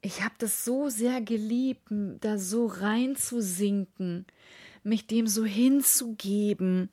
ich 0.00 0.22
habe 0.22 0.34
das 0.38 0.64
so 0.64 0.88
sehr 0.88 1.20
geliebt, 1.20 1.82
da 1.90 2.38
so 2.38 2.66
reinzusinken, 2.66 4.26
mich 4.82 5.06
dem 5.06 5.26
so 5.26 5.44
hinzugeben 5.44 6.90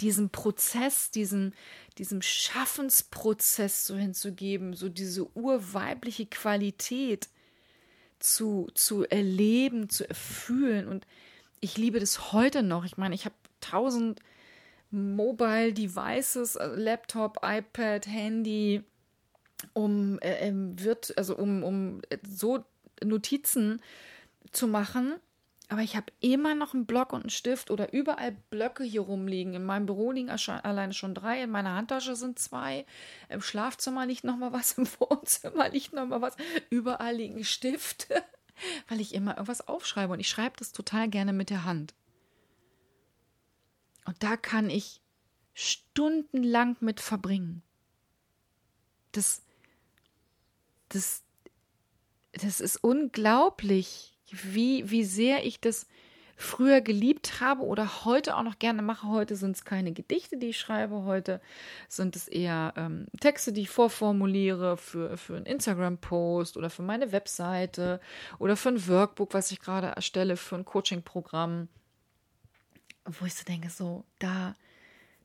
diesem 0.00 0.30
Prozess, 0.30 1.10
diesem, 1.10 1.52
diesem 1.98 2.20
Schaffensprozess 2.20 3.86
so 3.86 3.96
hinzugeben, 3.96 4.74
so 4.74 4.88
diese 4.88 5.26
urweibliche 5.36 6.26
Qualität 6.26 7.28
zu, 8.18 8.68
zu 8.74 9.04
erleben, 9.04 9.88
zu 9.88 10.08
erfühlen. 10.08 10.88
Und 10.88 11.06
ich 11.60 11.76
liebe 11.76 12.00
das 12.00 12.32
heute 12.32 12.62
noch. 12.62 12.84
Ich 12.84 12.96
meine, 12.96 13.14
ich 13.14 13.24
habe 13.24 13.34
tausend 13.64 14.20
Mobile 14.90 15.72
Devices, 15.72 16.56
also 16.56 16.76
Laptop, 16.76 17.38
iPad, 17.42 18.06
Handy, 18.06 18.82
um 19.72 20.18
äh, 20.20 20.48
ähm, 20.48 20.78
wird, 20.78 21.16
also 21.16 21.36
um, 21.36 21.62
um 21.62 22.02
so 22.22 22.64
Notizen 23.02 23.80
zu 24.52 24.68
machen 24.68 25.14
aber 25.68 25.82
ich 25.82 25.96
habe 25.96 26.12
immer 26.20 26.54
noch 26.54 26.74
einen 26.74 26.86
Block 26.86 27.12
und 27.12 27.22
einen 27.22 27.30
Stift 27.30 27.70
oder 27.70 27.92
überall 27.92 28.32
Blöcke 28.50 28.84
hier 28.84 29.00
rumliegen. 29.00 29.54
In 29.54 29.64
meinem 29.64 29.86
Büro 29.86 30.12
liegen 30.12 30.30
alleine 30.30 30.92
schon 30.92 31.14
drei, 31.14 31.42
in 31.42 31.50
meiner 31.50 31.74
Handtasche 31.74 32.16
sind 32.16 32.38
zwei, 32.38 32.84
im 33.30 33.40
Schlafzimmer 33.40 34.06
liegt 34.06 34.24
noch 34.24 34.36
mal 34.36 34.52
was, 34.52 34.72
im 34.78 34.86
Wohnzimmer 34.98 35.68
liegt 35.70 35.92
noch 35.92 36.06
mal 36.06 36.20
was. 36.20 36.36
Überall 36.68 37.16
liegen 37.16 37.44
Stifte, 37.44 38.22
weil 38.88 39.00
ich 39.00 39.14
immer 39.14 39.32
irgendwas 39.32 39.66
aufschreibe 39.66 40.12
und 40.12 40.20
ich 40.20 40.28
schreibe 40.28 40.56
das 40.58 40.72
total 40.72 41.08
gerne 41.08 41.32
mit 41.32 41.48
der 41.48 41.64
Hand. 41.64 41.94
Und 44.04 44.22
da 44.22 44.36
kann 44.36 44.70
ich 44.70 45.00
stundenlang 45.54 46.76
mit 46.80 47.00
verbringen. 47.00 47.62
Das, 49.12 49.42
das, 50.88 51.22
das 52.32 52.60
ist 52.60 52.76
unglaublich 52.82 54.16
wie, 54.30 54.90
wie 54.90 55.04
sehr 55.04 55.44
ich 55.46 55.60
das 55.60 55.86
früher 56.36 56.80
geliebt 56.80 57.40
habe 57.40 57.62
oder 57.62 58.04
heute 58.04 58.36
auch 58.36 58.42
noch 58.42 58.58
gerne 58.58 58.82
mache. 58.82 59.08
Heute 59.08 59.36
sind 59.36 59.56
es 59.56 59.64
keine 59.64 59.92
Gedichte, 59.92 60.36
die 60.36 60.48
ich 60.48 60.58
schreibe, 60.58 61.04
heute 61.04 61.40
sind 61.88 62.16
es 62.16 62.28
eher 62.28 62.74
ähm, 62.76 63.06
Texte, 63.20 63.52
die 63.52 63.62
ich 63.62 63.70
vorformuliere 63.70 64.76
für, 64.76 65.16
für 65.16 65.36
einen 65.36 65.46
Instagram-Post 65.46 66.56
oder 66.56 66.70
für 66.70 66.82
meine 66.82 67.12
Webseite 67.12 68.00
oder 68.38 68.56
für 68.56 68.70
ein 68.70 68.88
Workbook, 68.88 69.32
was 69.32 69.50
ich 69.52 69.60
gerade 69.60 69.88
erstelle, 69.88 70.36
für 70.36 70.56
ein 70.56 70.64
Coaching-Programm. 70.64 71.68
Wo 73.04 73.26
ich 73.26 73.34
so 73.34 73.44
denke, 73.44 73.70
so, 73.70 74.04
da, 74.18 74.54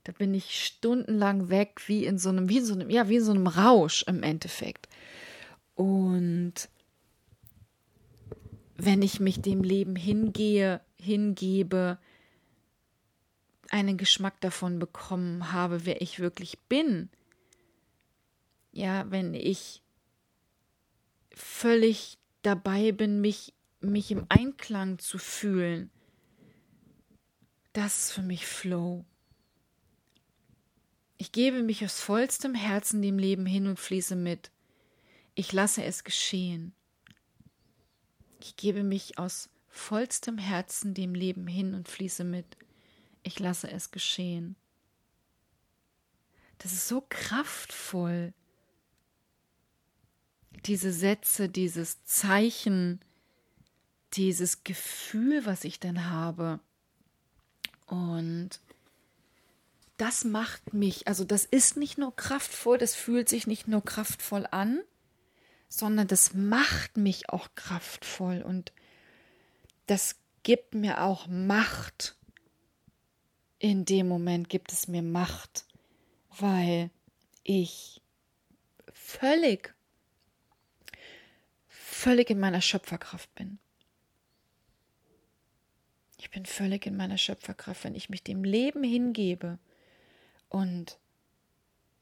da 0.04 0.12
bin 0.12 0.34
ich 0.34 0.66
stundenlang 0.66 1.50
weg, 1.50 1.82
wie 1.88 2.06
in 2.06 2.18
so 2.18 2.30
einem, 2.30 2.50
wie 2.50 2.58
in 2.58 2.66
so 2.66 2.74
einem, 2.74 2.90
ja, 2.90 3.10
wie 3.10 3.18
in 3.18 3.24
so 3.24 3.32
einem 3.32 3.48
Rausch 3.48 4.04
im 4.04 4.24
Endeffekt. 4.24 4.90
Und 5.76 6.70
wenn 8.76 9.02
ich 9.02 9.20
mich 9.20 9.42
dem 9.42 9.64
Leben 9.64 9.96
hingehe, 9.96 10.82
hingebe, 10.98 12.00
einen 13.70 13.98
Geschmack 13.98 14.42
davon 14.42 14.80
bekommen 14.80 15.52
habe, 15.52 15.86
wer 15.86 16.02
ich 16.02 16.20
wirklich 16.20 16.60
bin. 16.68 17.10
Ja, 18.72 19.10
wenn 19.12 19.34
ich 19.34 19.82
völlig 21.34 22.18
dabei 22.42 22.92
bin, 22.92 23.22
mich, 23.22 23.54
mich 23.80 24.12
im 24.12 24.26
Einklang 24.30 25.00
zu 25.00 25.18
fühlen. 25.18 25.92
Das 27.74 28.00
ist 28.00 28.12
für 28.12 28.22
mich 28.22 28.46
Flow. 28.48 29.06
Ich 31.18 31.32
gebe 31.32 31.62
mich 31.64 31.84
aus 31.84 32.00
vollstem 32.00 32.56
Herzen 32.56 33.02
dem 33.02 33.20
Leben 33.20 33.46
hin 33.46 33.68
und 33.68 33.80
fließe 33.80 34.16
mit. 34.16 34.52
Ich 35.36 35.52
lasse 35.52 35.84
es 35.84 36.04
geschehen. 36.04 36.74
Ich 38.40 38.56
gebe 38.56 38.84
mich 38.84 39.18
aus 39.18 39.50
vollstem 39.68 40.38
Herzen 40.38 40.94
dem 40.94 41.14
Leben 41.14 41.46
hin 41.46 41.74
und 41.74 41.88
fließe 41.88 42.24
mit. 42.24 42.58
Ich 43.24 43.38
lasse 43.40 43.70
es 43.70 43.92
geschehen. 43.92 44.56
Das 46.58 46.74
ist 46.74 46.88
so 46.88 47.06
kraftvoll. 47.08 48.34
Diese 50.66 50.92
Sätze, 50.92 51.50
dieses 51.50 52.04
Zeichen, 52.06 53.00
dieses 54.14 54.64
Gefühl, 54.64 55.46
was 55.46 55.64
ich 55.64 55.80
dann 55.80 56.10
habe. 56.10 56.60
Und 57.90 58.60
das 59.98 60.24
macht 60.24 60.74
mich, 60.74 61.08
also 61.08 61.26
das 61.26 61.44
ist 61.44 61.76
nicht 61.76 61.98
nur 61.98 62.16
kraftvoll, 62.16 62.78
das 62.78 62.96
fühlt 62.96 63.28
sich 63.28 63.48
nicht 63.48 63.68
nur 63.68 63.84
kraftvoll 63.84 64.48
an, 64.50 64.82
sondern 65.68 66.08
das 66.08 66.34
macht 66.34 66.98
mich 66.98 67.30
auch 67.30 67.50
kraftvoll 67.56 68.42
und 68.42 68.72
das 69.88 70.16
gibt 70.44 70.76
mir 70.76 71.04
auch 71.04 71.28
Macht. 71.28 72.16
In 73.58 73.84
dem 73.86 74.08
Moment 74.08 74.50
gibt 74.50 74.72
es 74.72 74.88
mir 74.88 75.02
Macht, 75.02 75.66
weil 76.38 76.92
ich 77.44 78.02
völlig, 78.94 79.74
völlig 81.68 82.30
in 82.30 82.40
meiner 82.40 82.62
Schöpferkraft 82.62 83.34
bin. 83.36 83.60
Ich 86.20 86.32
bin 86.32 86.46
völlig 86.46 86.86
in 86.86 86.98
meiner 86.98 87.18
Schöpferkraft, 87.18 87.86
wenn 87.86 87.96
ich 87.96 88.10
mich 88.10 88.24
dem 88.24 88.44
Leben 88.44 88.84
hingebe 88.84 89.58
und 90.50 91.00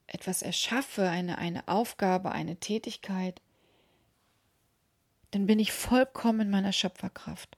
etwas 0.08 0.42
erschaffe, 0.42 1.08
eine, 1.08 1.38
eine 1.38 1.68
Aufgabe, 1.68 2.32
eine 2.32 2.56
Tätigkeit, 2.56 3.42
dann 5.32 5.46
bin 5.46 5.60
ich 5.60 5.72
vollkommen 5.72 6.42
in 6.42 6.50
meiner 6.50 6.74
Schöpferkraft. 6.74 7.58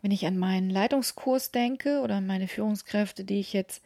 Wenn 0.00 0.12
ich 0.12 0.26
an 0.26 0.38
meinen 0.38 0.70
Leitungskurs 0.70 1.50
denke 1.50 2.00
oder 2.00 2.16
an 2.16 2.26
meine 2.26 2.48
Führungskräfte, 2.48 3.24
die 3.24 3.40
ich 3.40 3.52
jetzt 3.52 3.82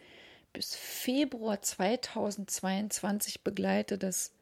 bis 0.52 0.76
Februar 0.76 1.60
2022 1.60 3.42
begleite, 3.42 3.98
das 3.98 4.32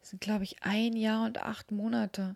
sind, 0.00 0.22
glaube 0.22 0.44
ich, 0.44 0.62
ein 0.62 0.96
Jahr 0.96 1.26
und 1.26 1.42
acht 1.42 1.70
Monate, 1.70 2.34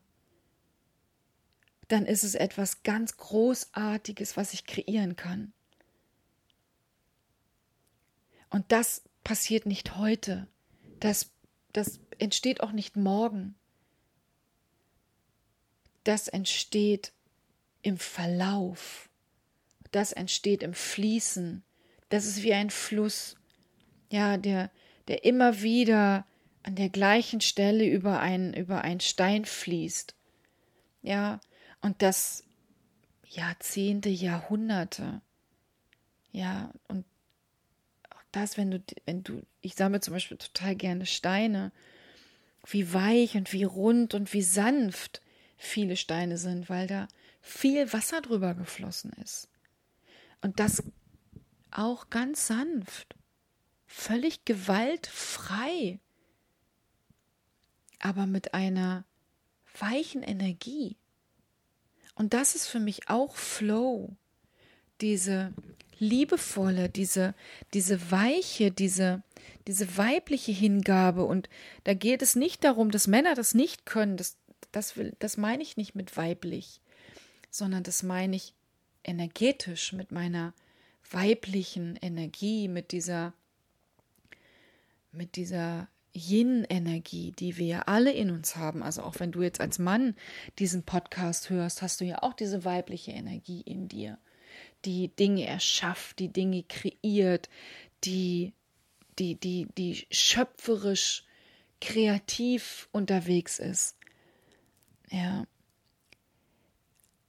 dann 1.92 2.06
ist 2.06 2.22
es 2.24 2.34
etwas 2.34 2.82
ganz 2.84 3.18
Großartiges, 3.18 4.38
was 4.38 4.54
ich 4.54 4.64
kreieren 4.64 5.14
kann. 5.14 5.52
Und 8.48 8.72
das 8.72 9.02
passiert 9.24 9.66
nicht 9.66 9.96
heute. 9.96 10.46
Das, 11.00 11.30
das 11.74 12.00
entsteht 12.18 12.62
auch 12.62 12.72
nicht 12.72 12.96
morgen. 12.96 13.56
Das 16.04 16.28
entsteht 16.28 17.12
im 17.82 17.98
Verlauf. 17.98 19.10
Das 19.90 20.12
entsteht 20.12 20.62
im 20.62 20.72
Fließen. 20.72 21.62
Das 22.08 22.24
ist 22.24 22.42
wie 22.42 22.54
ein 22.54 22.70
Fluss, 22.70 23.36
ja, 24.10 24.38
der, 24.38 24.70
der 25.08 25.24
immer 25.24 25.60
wieder 25.60 26.26
an 26.62 26.74
der 26.74 26.88
gleichen 26.88 27.42
Stelle 27.42 27.86
über 27.86 28.18
ein, 28.18 28.54
über 28.54 28.80
ein 28.80 29.00
Stein 29.00 29.44
fließt. 29.44 30.14
Ja, 31.02 31.38
und 31.82 32.00
das 32.00 32.44
Jahrzehnte, 33.28 34.08
Jahrhunderte. 34.08 35.20
Ja, 36.30 36.72
und 36.88 37.04
auch 38.10 38.22
das, 38.30 38.56
wenn 38.56 38.70
du, 38.70 38.82
wenn 39.04 39.22
du, 39.22 39.42
ich 39.60 39.74
sammle 39.74 40.00
zum 40.00 40.14
Beispiel 40.14 40.38
total 40.38 40.74
gerne 40.76 41.06
Steine, 41.06 41.72
wie 42.66 42.94
weich 42.94 43.34
und 43.36 43.52
wie 43.52 43.64
rund 43.64 44.14
und 44.14 44.32
wie 44.32 44.42
sanft 44.42 45.20
viele 45.56 45.96
Steine 45.96 46.38
sind, 46.38 46.70
weil 46.70 46.86
da 46.86 47.08
viel 47.40 47.92
Wasser 47.92 48.20
drüber 48.20 48.54
geflossen 48.54 49.12
ist. 49.22 49.48
Und 50.40 50.60
das 50.60 50.82
auch 51.70 52.10
ganz 52.10 52.46
sanft, 52.46 53.16
völlig 53.86 54.44
gewaltfrei, 54.44 55.98
aber 57.98 58.26
mit 58.26 58.54
einer 58.54 59.04
weichen 59.78 60.22
Energie. 60.22 60.96
Und 62.22 62.34
das 62.34 62.54
ist 62.54 62.68
für 62.68 62.78
mich 62.78 63.08
auch 63.08 63.34
Flow, 63.34 64.14
diese 65.00 65.52
liebevolle, 65.98 66.88
diese, 66.88 67.34
diese 67.74 68.12
weiche, 68.12 68.70
diese, 68.70 69.24
diese 69.66 69.96
weibliche 69.96 70.52
Hingabe. 70.52 71.24
Und 71.24 71.48
da 71.82 71.94
geht 71.94 72.22
es 72.22 72.36
nicht 72.36 72.62
darum, 72.62 72.92
dass 72.92 73.08
Männer 73.08 73.34
das 73.34 73.54
nicht 73.54 73.86
können, 73.86 74.16
das, 74.16 74.36
das, 74.70 74.96
will, 74.96 75.16
das 75.18 75.36
meine 75.36 75.64
ich 75.64 75.76
nicht 75.76 75.96
mit 75.96 76.16
weiblich, 76.16 76.80
sondern 77.50 77.82
das 77.82 78.04
meine 78.04 78.36
ich 78.36 78.54
energetisch 79.02 79.92
mit 79.92 80.12
meiner 80.12 80.54
weiblichen 81.10 81.96
Energie, 81.96 82.68
mit 82.68 82.92
dieser, 82.92 83.32
mit 85.10 85.34
dieser 85.34 85.88
Yin-Energie, 86.14 87.32
die 87.32 87.56
wir 87.56 87.88
alle 87.88 88.12
in 88.12 88.30
uns 88.30 88.56
haben. 88.56 88.82
Also 88.82 89.02
auch 89.02 89.18
wenn 89.18 89.32
du 89.32 89.42
jetzt 89.42 89.60
als 89.60 89.78
Mann 89.78 90.14
diesen 90.58 90.82
Podcast 90.84 91.50
hörst, 91.50 91.82
hast 91.82 92.00
du 92.00 92.04
ja 92.04 92.22
auch 92.22 92.34
diese 92.34 92.64
weibliche 92.64 93.12
Energie 93.12 93.62
in 93.62 93.88
dir, 93.88 94.18
die 94.84 95.08
Dinge 95.08 95.46
erschafft, 95.46 96.18
die 96.18 96.32
Dinge 96.32 96.64
kreiert, 96.64 97.48
die, 98.04 98.52
die, 99.18 99.36
die, 99.36 99.68
die 99.76 100.06
schöpferisch 100.10 101.24
kreativ 101.80 102.88
unterwegs 102.92 103.58
ist. 103.58 103.96
Ja. 105.10 105.44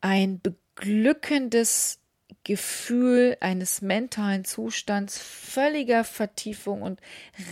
Ein 0.01 0.41
beglückendes 0.41 1.99
Gefühl 2.43 3.37
eines 3.39 3.81
mentalen 3.81 4.43
Zustands 4.43 5.17
völliger 5.17 6.03
Vertiefung 6.03 6.81
und 6.81 6.99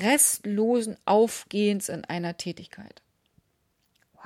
restlosen 0.01 0.97
Aufgehens 1.05 1.87
in 1.87 2.03
einer 2.05 2.35
Tätigkeit. 2.35 3.01
Wow. 4.13 4.23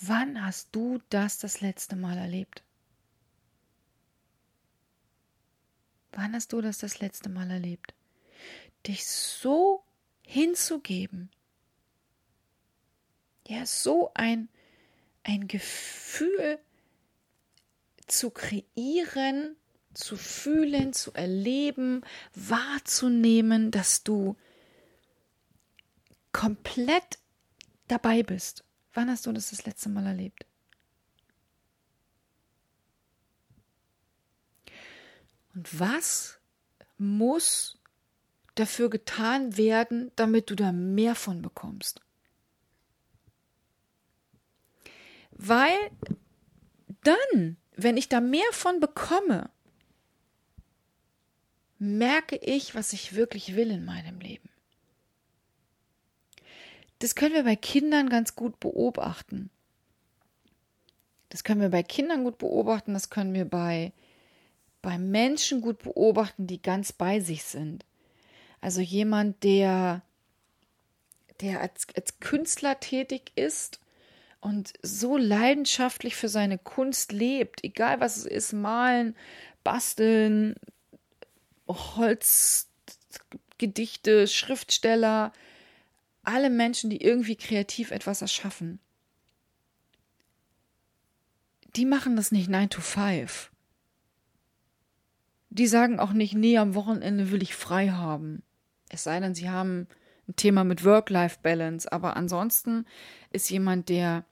Wann 0.00 0.44
hast 0.44 0.68
du 0.72 1.00
das 1.10 1.38
das 1.38 1.60
letzte 1.60 1.94
Mal 1.94 2.18
erlebt? 2.18 2.64
Wann 6.12 6.34
hast 6.34 6.52
du 6.52 6.60
das 6.60 6.78
das 6.78 6.98
letzte 6.98 7.28
Mal 7.28 7.48
erlebt? 7.48 7.94
Dich 8.86 9.06
so 9.06 9.84
hinzugeben. 10.22 11.30
Ja, 13.46 13.64
so 13.64 14.10
ein, 14.14 14.48
ein 15.22 15.46
Gefühl 15.46 16.58
zu 18.08 18.30
kreieren, 18.30 19.56
zu 19.94 20.16
fühlen, 20.16 20.92
zu 20.92 21.12
erleben, 21.12 22.02
wahrzunehmen, 22.34 23.70
dass 23.70 24.04
du 24.04 24.36
komplett 26.32 27.18
dabei 27.88 28.22
bist. 28.22 28.64
Wann 28.92 29.10
hast 29.10 29.26
du 29.26 29.32
das 29.32 29.50
das 29.50 29.64
letzte 29.64 29.88
Mal 29.88 30.06
erlebt? 30.06 30.46
Und 35.54 35.80
was 35.80 36.38
muss 36.98 37.78
dafür 38.54 38.90
getan 38.90 39.56
werden, 39.56 40.12
damit 40.16 40.50
du 40.50 40.54
da 40.54 40.72
mehr 40.72 41.14
von 41.14 41.42
bekommst? 41.42 42.00
Weil 45.32 45.76
dann 47.02 47.56
wenn 47.78 47.96
ich 47.96 48.08
da 48.08 48.20
mehr 48.20 48.50
von 48.50 48.80
bekomme, 48.80 49.50
merke 51.78 52.36
ich, 52.36 52.74
was 52.74 52.92
ich 52.92 53.14
wirklich 53.14 53.54
will 53.54 53.70
in 53.70 53.84
meinem 53.84 54.18
Leben. 54.18 54.48
Das 56.98 57.14
können 57.14 57.34
wir 57.34 57.44
bei 57.44 57.54
Kindern 57.54 58.08
ganz 58.08 58.34
gut 58.34 58.58
beobachten. 58.58 59.48
Das 61.28 61.44
können 61.44 61.60
wir 61.60 61.68
bei 61.68 61.84
Kindern 61.84 62.24
gut 62.24 62.38
beobachten, 62.38 62.94
das 62.94 63.10
können 63.10 63.32
wir 63.32 63.44
bei, 63.44 63.92
bei 64.82 64.98
Menschen 64.98 65.60
gut 65.60 65.78
beobachten, 65.78 66.48
die 66.48 66.60
ganz 66.60 66.92
bei 66.92 67.20
sich 67.20 67.44
sind. 67.44 67.84
Also 68.60 68.80
jemand, 68.80 69.44
der, 69.44 70.02
der 71.40 71.60
als, 71.60 71.86
als 71.94 72.18
Künstler 72.18 72.80
tätig 72.80 73.30
ist 73.36 73.78
und 74.40 74.72
so 74.82 75.16
leidenschaftlich 75.16 76.16
für 76.16 76.28
seine 76.28 76.58
Kunst 76.58 77.12
lebt, 77.12 77.64
egal 77.64 78.00
was 78.00 78.18
es 78.18 78.26
ist, 78.26 78.52
malen, 78.52 79.16
basteln, 79.64 80.54
Holzgedichte, 81.66 84.26
Schriftsteller, 84.26 85.32
alle 86.22 86.50
Menschen, 86.50 86.90
die 86.90 87.02
irgendwie 87.02 87.36
kreativ 87.36 87.90
etwas 87.90 88.22
erschaffen, 88.22 88.80
die 91.76 91.84
machen 91.84 92.16
das 92.16 92.32
nicht 92.32 92.48
9 92.48 92.70
to 92.70 92.80
5. 92.80 93.50
Die 95.50 95.66
sagen 95.66 95.98
auch 95.98 96.12
nicht, 96.12 96.34
nee, 96.34 96.58
am 96.58 96.74
Wochenende 96.74 97.30
will 97.30 97.42
ich 97.42 97.54
frei 97.54 97.88
haben. 97.88 98.42
Es 98.90 99.04
sei 99.04 99.20
denn, 99.20 99.34
sie 99.34 99.48
haben 99.48 99.86
ein 100.28 100.36
Thema 100.36 100.64
mit 100.64 100.84
Work-Life-Balance, 100.84 101.90
aber 101.90 102.16
ansonsten 102.16 102.86
ist 103.30 103.50
jemand, 103.50 103.88
der, 103.88 104.24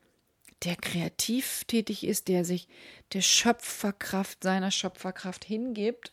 der 0.65 0.77
kreativ 0.77 1.65
tätig 1.65 2.05
ist, 2.05 2.29
der 2.29 2.45
sich 2.45 2.69
der 3.13 3.23
Schöpferkraft 3.23 4.43
seiner 4.43 4.71
Schöpferkraft 4.71 5.45
hingibt, 5.45 6.13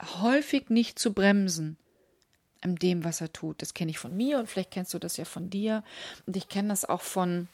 häufig 0.00 0.70
nicht 0.70 0.98
zu 0.98 1.12
bremsen 1.12 1.76
in 2.62 2.76
dem, 2.76 3.04
was 3.04 3.20
er 3.20 3.32
tut. 3.32 3.62
Das 3.62 3.74
kenne 3.74 3.90
ich 3.90 3.98
von 3.98 4.16
mir 4.16 4.38
und 4.38 4.48
vielleicht 4.48 4.70
kennst 4.70 4.94
du 4.94 4.98
das 4.98 5.16
ja 5.16 5.24
von 5.24 5.50
dir. 5.50 5.82
Und 6.26 6.36
ich 6.36 6.48
kenne 6.48 6.68
das 6.68 6.84
auch 6.84 7.00
von, 7.00 7.48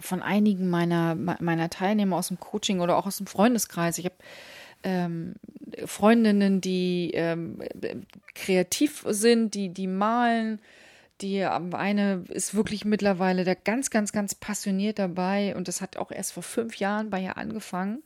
von 0.00 0.22
einigen 0.22 0.68
meiner, 0.68 1.14
meiner 1.14 1.70
Teilnehmer 1.70 2.16
aus 2.16 2.28
dem 2.28 2.38
Coaching 2.38 2.80
oder 2.80 2.96
auch 2.96 3.06
aus 3.06 3.18
dem 3.18 3.26
Freundeskreis. 3.26 3.98
Ich 3.98 4.04
habe 4.04 4.16
ähm, 4.82 5.34
Freundinnen, 5.86 6.60
die 6.60 7.12
ähm, 7.14 7.62
kreativ 8.34 9.04
sind, 9.08 9.54
die, 9.54 9.70
die 9.70 9.86
malen, 9.86 10.60
Die 11.20 11.42
eine 11.42 12.24
ist 12.28 12.54
wirklich 12.54 12.84
mittlerweile 12.84 13.42
da 13.44 13.54
ganz, 13.54 13.90
ganz, 13.90 14.12
ganz 14.12 14.36
passioniert 14.36 15.00
dabei 15.00 15.56
und 15.56 15.66
das 15.66 15.80
hat 15.80 15.96
auch 15.96 16.12
erst 16.12 16.32
vor 16.32 16.44
fünf 16.44 16.76
Jahren 16.76 17.10
bei 17.10 17.20
ihr 17.20 17.36
angefangen, 17.36 18.04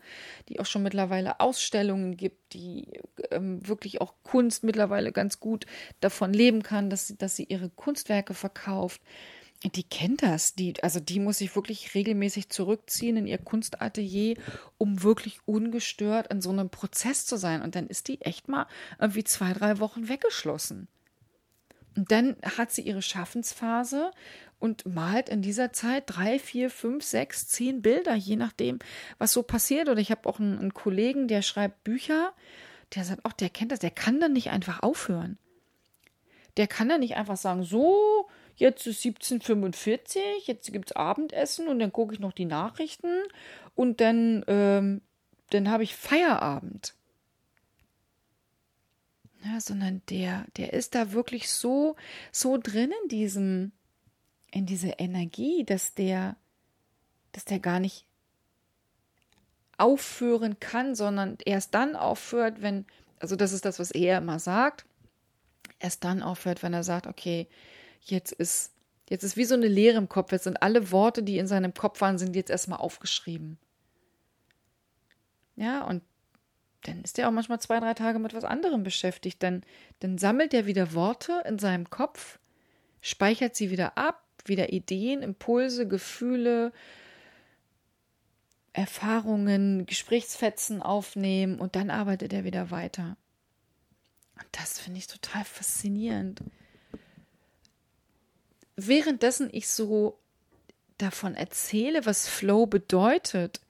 die 0.49 0.61
auch 0.61 0.67
schon 0.67 0.83
mittlerweile 0.83 1.39
Ausstellungen 1.39 2.17
gibt, 2.17 2.55
die 2.55 3.01
ähm, 3.31 3.67
wirklich 3.69 4.01
auch 4.01 4.15
Kunst 4.23 4.65
mittlerweile 4.65 5.13
ganz 5.13 5.41
gut 5.41 5.67
davon 6.01 6.33
leben 6.33 6.63
kann, 6.63 6.89
dass 6.89 7.07
sie, 7.07 7.19
dass 7.19 7.37
sie 7.37 7.45
ihre 7.45 7.69
Kunstwerke 7.69 8.33
verkauft. 8.33 9.03
Die 9.75 9.85
kennt 9.85 10.23
das, 10.23 10.55
die, 10.55 10.83
also 10.83 10.99
die 10.99 11.21
muss 11.21 11.39
sich 11.39 11.55
wirklich 11.55 11.95
regelmäßig 11.95 12.49
zurückziehen 12.49 13.19
in 13.19 13.27
ihr 13.27 13.39
Kunstatelier, 13.39 14.37
um 14.79 15.03
wirklich 15.03 15.39
ungestört 15.45 16.33
in 16.33 16.41
so 16.41 16.51
einem 16.51 16.71
Prozess 16.71 17.27
zu 17.27 17.37
sein. 17.37 17.61
Und 17.61 17.77
dann 17.77 17.87
ist 17.87 18.09
die 18.09 18.23
echt 18.23 18.49
mal 18.49 18.67
irgendwie 18.99 19.23
zwei, 19.23 19.53
drei 19.53 19.79
Wochen 19.79 20.09
weggeschlossen. 20.09 20.89
Und 21.97 22.11
dann 22.11 22.37
hat 22.57 22.73
sie 22.73 22.83
ihre 22.83 23.03
Schaffensphase 23.03 24.11
und 24.59 24.87
malt 24.87 25.29
in 25.29 25.43
dieser 25.43 25.73
Zeit 25.73 26.05
drei, 26.07 26.39
vier, 26.39 26.71
fünf, 26.71 27.05
sechs, 27.05 27.49
zehn 27.49 27.83
Bilder, 27.83 28.15
je 28.15 28.37
nachdem, 28.37 28.79
was 29.19 29.33
so 29.33 29.43
passiert. 29.43 29.89
Oder 29.89 30.01
ich 30.01 30.11
habe 30.11 30.29
auch 30.29 30.39
einen, 30.39 30.59
einen, 30.59 30.75
Kollegen, 30.75 31.29
der 31.29 31.43
schreibt 31.43 31.85
Bücher, 31.85 32.33
der 32.95 33.05
sagt, 33.05 33.25
auch 33.25 33.33
der 33.33 33.51
kennt 33.51 33.73
das, 33.73 33.81
der 33.81 33.91
kann 33.91 34.21
dann 34.21 34.33
nicht 34.33 34.51
einfach 34.51 34.83
aufhören. 34.83 35.39
Der 36.57 36.67
kann 36.67 36.89
dann 36.89 37.01
nicht 37.01 37.17
einfach 37.17 37.37
sagen, 37.37 37.65
so, 37.65 38.29
jetzt 38.57 38.87
ist 38.87 39.03
17.45, 39.03 40.19
jetzt 40.45 40.73
gibt 40.73 40.91
es 40.91 40.97
Abendessen 40.97 41.69
und 41.69 41.79
dann 41.79 41.93
gucke 41.93 42.15
ich 42.15 42.21
noch 42.21 42.33
die 42.33 42.45
Nachrichten 42.45 43.23
und 43.75 44.01
dann, 44.01 44.45
ähm, 44.47 45.01
dann 45.51 45.71
habe 45.71 45.83
ich 45.83 45.97
Feierabend 45.97 46.95
ja, 49.45 49.61
sondern 49.61 50.03
der, 50.09 50.47
der 50.57 50.73
ist 50.73 50.95
da 50.95 51.13
wirklich 51.13 51.51
so, 51.51 51.97
so 52.31 52.59
drin 52.59 52.93
in 53.03 53.09
diesem, 53.09 53.73
in 54.51 54.67
diese 54.67 54.91
Energie, 54.99 55.65
dass 55.65 55.95
der, 55.95 56.37
dass 57.33 57.45
der 57.45 57.59
gar 57.59 57.81
nicht 57.81 58.07
aufführen 59.79 60.61
kann, 60.61 60.95
sondern 60.95 61.39
erst 61.45 61.75
dann 61.75 61.97
aufhört, 61.97 62.63
wenn, 62.63 62.87
also 63.19 63.35
das 63.35 63.53
ist 63.53 63.65
das, 63.65 63.79
was 63.79 63.91
er 63.91 64.19
immer 64.19 64.39
sagt, 64.39 64.85
erst 65.81 66.05
dann 66.05 66.23
aufhört, 66.23 66.63
wenn 66.63 66.75
er 66.75 66.85
sagt, 66.85 67.07
okay, 67.09 67.49
jetzt 68.03 68.33
ist, 68.33 68.73
jetzt 69.09 69.25
ist 69.25 69.37
wie 69.37 69.45
so 69.45 69.55
eine 69.55 69.67
Leere 69.67 69.99
im 69.99 70.09
Kopf, 70.09 70.31
jetzt 70.31 70.45
sind 70.45 70.63
alle 70.63 70.93
Worte, 70.93 71.25
die 71.25 71.39
in 71.39 71.49
seinem 71.49 71.75
Kopf 71.75 72.01
waren, 72.01 72.19
sind 72.19 72.37
jetzt 72.37 72.51
erstmal 72.51 72.79
aufgeschrieben. 72.79 73.59
Ja, 75.57 75.85
und 75.85 76.03
dann 76.83 77.03
ist 77.03 77.19
er 77.19 77.29
auch 77.29 77.33
manchmal 77.33 77.61
zwei, 77.61 77.81
drei 77.81 77.95
Tage 77.95 78.19
mit 78.19 78.35
was 78.35 78.45
anderem 78.45 78.83
beschäftigt. 78.83 79.43
Dann, 79.43 79.63
dann 80.01 80.19
sammelt 80.19 80.53
er 80.53 80.67
wieder 80.67 80.95
Worte 80.95 81.43
in 81.47 81.59
seinem 81.59 81.91
Kopf, 81.91 82.39
speichert 83.01 83.57
sie 83.57 83.71
wieder 83.71 83.97
ab, 83.97 84.23
wieder 84.45 84.73
Ideen, 84.73 85.23
Impulse, 85.23 85.87
Gefühle, 85.87 86.73
Erfahrungen, 88.73 89.87
Gesprächsfetzen 89.87 90.83
aufnehmen 90.83 91.59
und 91.61 91.77
dann 91.77 91.91
arbeitet 91.91 92.33
er 92.33 92.45
wieder 92.45 92.71
weiter. 92.71 93.17
Und 94.37 94.47
das 94.53 94.79
finde 94.79 94.99
ich 94.99 95.07
total 95.07 95.45
faszinierend. 95.45 96.43
Währenddessen 98.77 99.51
ich 99.53 99.69
so 99.69 100.19
davon 100.99 101.35
erzähle, 101.35 102.07
was 102.07 102.27
Flow 102.29 102.67
bedeutet, 102.67 103.61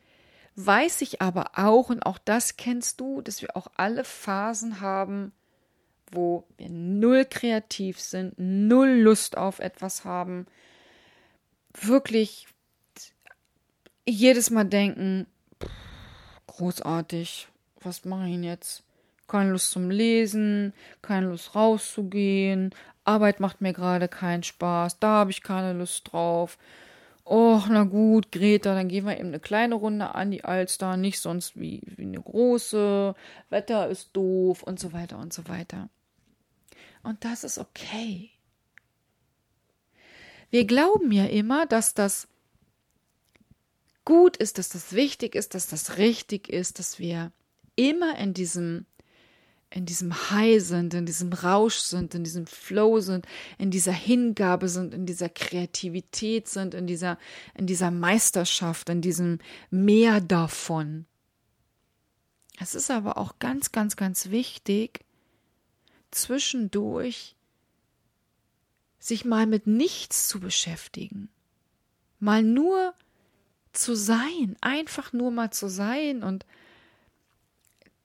weiß 0.56 1.02
ich 1.02 1.22
aber 1.22 1.52
auch, 1.54 1.90
und 1.90 2.04
auch 2.04 2.18
das 2.18 2.56
kennst 2.56 3.00
du, 3.00 3.20
dass 3.22 3.42
wir 3.42 3.56
auch 3.56 3.68
alle 3.76 4.04
Phasen 4.04 4.80
haben, 4.80 5.32
wo 6.10 6.44
wir 6.58 6.68
null 6.68 7.24
kreativ 7.24 7.98
sind, 8.00 8.34
null 8.36 8.88
Lust 8.88 9.36
auf 9.36 9.58
etwas 9.58 10.04
haben, 10.04 10.46
wirklich 11.80 12.46
jedes 14.04 14.50
Mal 14.50 14.64
denken, 14.64 15.26
großartig, 16.48 17.48
was 17.80 18.04
mache 18.04 18.28
ich 18.28 18.38
jetzt? 18.38 18.84
Keine 19.26 19.52
Lust 19.52 19.70
zum 19.70 19.90
Lesen, 19.90 20.74
keine 21.00 21.28
Lust 21.28 21.54
rauszugehen, 21.54 22.74
Arbeit 23.04 23.40
macht 23.40 23.60
mir 23.60 23.72
gerade 23.72 24.08
keinen 24.08 24.42
Spaß, 24.42 24.98
da 24.98 25.08
habe 25.08 25.30
ich 25.30 25.42
keine 25.42 25.72
Lust 25.72 26.12
drauf. 26.12 26.58
Och, 27.24 27.68
na 27.68 27.84
gut, 27.84 28.32
Greta, 28.32 28.74
dann 28.74 28.88
gehen 28.88 29.06
wir 29.06 29.16
eben 29.18 29.28
eine 29.28 29.40
kleine 29.40 29.76
Runde 29.76 30.14
an 30.14 30.30
die 30.30 30.44
Alster, 30.44 30.96
nicht 30.96 31.20
sonst 31.20 31.58
wie, 31.58 31.82
wie 31.96 32.02
eine 32.02 32.20
große. 32.20 33.14
Wetter 33.48 33.88
ist 33.88 34.10
doof 34.12 34.62
und 34.62 34.80
so 34.80 34.92
weiter 34.92 35.18
und 35.18 35.32
so 35.32 35.46
weiter. 35.46 35.88
Und 37.02 37.24
das 37.24 37.44
ist 37.44 37.58
okay. 37.58 38.30
Wir 40.50 40.66
glauben 40.66 41.12
ja 41.12 41.26
immer, 41.26 41.66
dass 41.66 41.94
das 41.94 42.28
gut 44.04 44.36
ist, 44.36 44.58
dass 44.58 44.68
das 44.68 44.92
wichtig 44.92 45.34
ist, 45.34 45.54
dass 45.54 45.68
das 45.68 45.98
richtig 45.98 46.48
ist, 46.48 46.78
dass 46.78 46.98
wir 46.98 47.32
immer 47.76 48.18
in 48.18 48.34
diesem 48.34 48.86
in 49.74 49.86
diesem 49.86 50.30
High 50.30 50.62
sind, 50.62 50.94
in 50.94 51.06
diesem 51.06 51.32
Rausch 51.32 51.78
sind, 51.78 52.14
in 52.14 52.24
diesem 52.24 52.46
Flow 52.46 53.00
sind, 53.00 53.26
in 53.58 53.70
dieser 53.70 53.92
Hingabe 53.92 54.68
sind, 54.68 54.92
in 54.92 55.06
dieser 55.06 55.28
Kreativität 55.28 56.48
sind, 56.48 56.74
in 56.74 56.86
dieser, 56.86 57.18
in 57.54 57.66
dieser 57.66 57.90
Meisterschaft, 57.90 58.88
in 58.88 59.00
diesem 59.00 59.38
Mehr 59.70 60.20
davon. 60.20 61.06
Es 62.60 62.74
ist 62.74 62.90
aber 62.90 63.16
auch 63.16 63.38
ganz, 63.38 63.72
ganz, 63.72 63.96
ganz 63.96 64.30
wichtig, 64.30 65.04
zwischendurch 66.10 67.34
sich 68.98 69.24
mal 69.24 69.46
mit 69.46 69.66
nichts 69.66 70.28
zu 70.28 70.38
beschäftigen. 70.38 71.28
Mal 72.20 72.42
nur 72.42 72.94
zu 73.72 73.96
sein, 73.96 74.56
einfach 74.60 75.12
nur 75.12 75.30
mal 75.30 75.50
zu 75.50 75.68
sein 75.68 76.22
und 76.22 76.44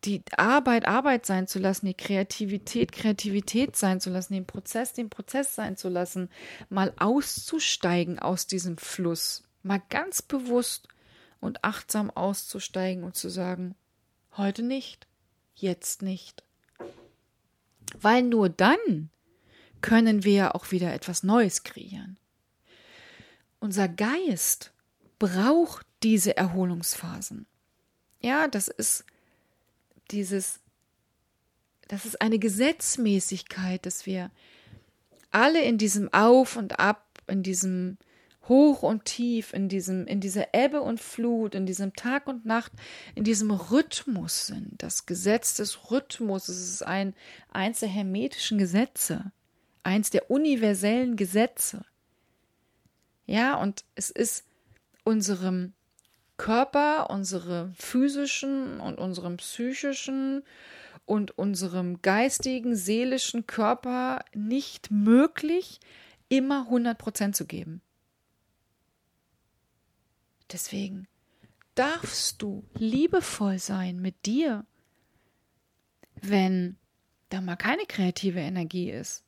die 0.04 0.24
Arbeit 0.36 0.88
Arbeit 0.88 1.26
sein 1.26 1.48
zu 1.48 1.60
lassen, 1.60 1.88
die 1.88 1.94
Kreativität 1.94 2.92
Kreativität 2.92 3.76
sein 3.76 4.00
zu 4.00 4.10
lassen, 4.10 4.34
den 4.34 4.46
Prozess 4.46 4.94
den 4.94 5.10
Prozess 5.10 5.56
sein 5.56 5.76
zu 5.76 5.90
lassen, 5.90 6.30
mal 6.70 6.94
auszusteigen 6.98 8.20
aus 8.20 8.48
diesem 8.48 8.78
Fluss, 8.78 9.44
mal 9.64 9.82
ganz 9.90 10.22
bewusst 10.22 10.88
und 11.40 11.64
achtsam 11.64 12.10
auszusteigen 12.12 13.04
und 13.04 13.16
zu 13.16 13.30
sagen, 13.30 13.76
heute 14.36 14.64
nicht, 14.64 15.08
jetzt 15.56 16.02
nicht. 16.02 16.44
Weil 18.00 18.24
nur 18.24 18.50
dann 18.50 19.10
können 19.82 20.24
wir 20.24 20.56
auch 20.56 20.72
wieder 20.72 20.94
etwas 20.94 21.24
Neues 21.24 21.64
kreieren. 21.64 22.18
Unser 23.60 23.88
Geist 23.88 24.72
braucht 25.20 25.86
diese 26.04 26.38
Erholungsphasen. 26.38 27.48
Ja, 28.20 28.48
das 28.48 28.68
ist 28.68 29.06
dieses, 30.12 30.60
das 31.88 32.06
ist 32.06 32.22
eine 32.22 32.40
Gesetzmäßigkeit, 32.40 33.86
dass 33.86 34.06
wir 34.06 34.32
alle 35.32 35.62
in 35.62 35.78
diesem 35.78 36.14
Auf 36.14 36.56
und 36.56 36.80
Ab, 36.80 37.06
in 37.28 37.44
diesem 37.44 37.98
Hoch 38.48 38.82
und 38.82 39.06
Tief, 39.06 39.54
in 39.54 39.70
diesem, 39.70 40.08
in 40.08 40.22
dieser 40.22 40.54
Ebbe 40.54 40.82
und 40.82 41.00
Flut, 41.00 41.54
in 41.54 41.66
diesem 41.66 41.94
Tag 41.94 42.28
und 42.28 42.46
Nacht, 42.46 42.72
in 43.16 43.24
diesem 43.24 43.52
Rhythmus 43.52 44.48
sind. 44.48 44.82
Das 44.82 45.06
Gesetz 45.06 45.56
des 45.56 45.92
Rhythmus, 45.92 46.48
es 46.48 46.62
ist 46.62 46.84
ein, 46.84 47.14
eins 47.50 47.82
der 47.82 47.90
hermetischen 47.90 48.58
Gesetze, 48.58 49.32
eins 49.84 50.10
der 50.10 50.32
universellen 50.32 51.16
Gesetze. 51.18 51.86
Ja, 53.26 53.56
und 53.56 53.84
es 53.96 54.10
ist 54.10 54.46
unserem 55.04 55.74
Körper, 56.38 57.10
unserem 57.10 57.74
physischen 57.74 58.80
und 58.80 58.98
unserem 58.98 59.38
psychischen 59.38 60.44
und 61.06 61.38
unserem 61.38 62.02
geistigen, 62.02 62.76
seelischen 62.76 63.48
Körper 63.48 64.24
nicht 64.34 64.92
möglich, 64.92 65.80
immer 66.30 66.64
100 66.66 66.98
Prozent 66.98 67.36
zu 67.36 67.46
geben. 67.46 67.82
Deswegen 70.52 71.08
darfst 71.76 72.42
du 72.42 72.64
liebevoll 72.74 73.60
sein 73.60 74.00
mit 74.02 74.26
dir, 74.26 74.66
wenn 76.22 76.78
da 77.30 77.42
mal 77.42 77.56
keine 77.56 77.86
kreative 77.86 78.40
Energie 78.40 78.90
ist, 78.90 79.26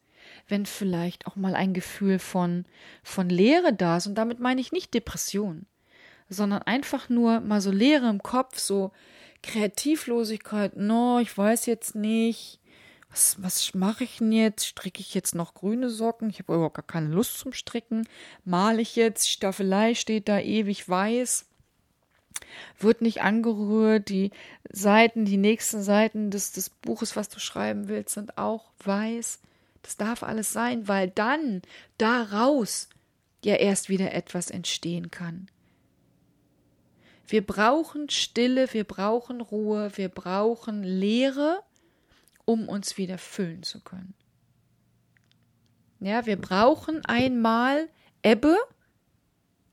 wenn 0.47 0.65
vielleicht 0.65 1.27
auch 1.27 1.35
mal 1.35 1.55
ein 1.55 1.73
Gefühl 1.73 2.19
von, 2.19 2.65
von 3.03 3.29
Leere 3.29 3.73
da 3.73 3.97
ist. 3.97 4.07
Und 4.07 4.15
damit 4.15 4.39
meine 4.39 4.61
ich 4.61 4.71
nicht 4.71 4.93
Depression, 4.93 5.65
sondern 6.29 6.61
einfach 6.63 7.09
nur 7.09 7.39
mal 7.39 7.61
so 7.61 7.71
Leere 7.71 8.09
im 8.09 8.23
Kopf, 8.23 8.59
so 8.59 8.91
Kreativlosigkeit, 9.41 10.77
no, 10.77 11.19
ich 11.19 11.35
weiß 11.35 11.65
jetzt 11.65 11.95
nicht, 11.95 12.59
was, 13.09 13.41
was 13.41 13.73
mache 13.73 14.03
ich 14.03 14.17
denn 14.17 14.31
jetzt? 14.31 14.67
Stricke 14.67 14.99
ich 14.99 15.15
jetzt 15.15 15.33
noch 15.33 15.55
grüne 15.55 15.89
Socken? 15.89 16.29
Ich 16.29 16.39
habe 16.39 16.53
überhaupt 16.53 16.75
gar 16.75 16.85
keine 16.85 17.09
Lust 17.09 17.39
zum 17.39 17.53
Stricken. 17.53 18.07
Male 18.45 18.81
ich 18.81 18.95
jetzt? 18.95 19.29
Staffelei 19.29 19.95
steht 19.95 20.29
da 20.29 20.39
ewig 20.39 20.87
weiß. 20.87 21.45
Wird 22.77 23.01
nicht 23.01 23.21
angerührt. 23.21 24.09
Die 24.09 24.31
Seiten, 24.71 25.25
die 25.25 25.37
nächsten 25.37 25.81
Seiten 25.81 26.29
des, 26.29 26.51
des 26.51 26.69
Buches, 26.69 27.15
was 27.15 27.29
du 27.29 27.39
schreiben 27.39 27.87
willst, 27.87 28.13
sind 28.13 28.37
auch 28.37 28.69
weiß. 28.83 29.39
Das 29.81 29.97
darf 29.97 30.21
alles 30.21 30.53
sein, 30.53 30.87
weil 30.87 31.09
dann 31.09 31.63
daraus 31.97 32.89
ja 33.43 33.55
erst 33.55 33.89
wieder 33.89 34.13
etwas 34.13 34.51
entstehen 34.51 35.09
kann. 35.09 35.47
Wir 37.29 37.45
brauchen 37.45 38.09
Stille, 38.09 38.73
wir 38.73 38.85
brauchen 38.85 39.39
Ruhe, 39.39 39.91
wir 39.95 40.09
brauchen 40.09 40.81
Leere, 40.81 41.61
um 42.43 42.67
uns 42.67 42.97
wieder 42.97 43.19
füllen 43.19 43.61
zu 43.61 43.81
können. 43.81 44.15
Ja, 45.99 46.25
wir 46.25 46.41
brauchen 46.41 47.05
einmal 47.05 47.87
Ebbe, 48.23 48.57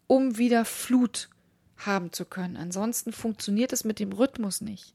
um 0.07 0.37
wieder 0.37 0.67
Flut 0.67 1.31
haben 1.79 2.13
zu 2.13 2.27
können. 2.27 2.59
Ansonsten 2.59 3.11
funktioniert 3.11 3.73
es 3.73 3.85
mit 3.85 4.01
dem 4.01 4.13
Rhythmus 4.13 4.61
nicht. 4.61 4.95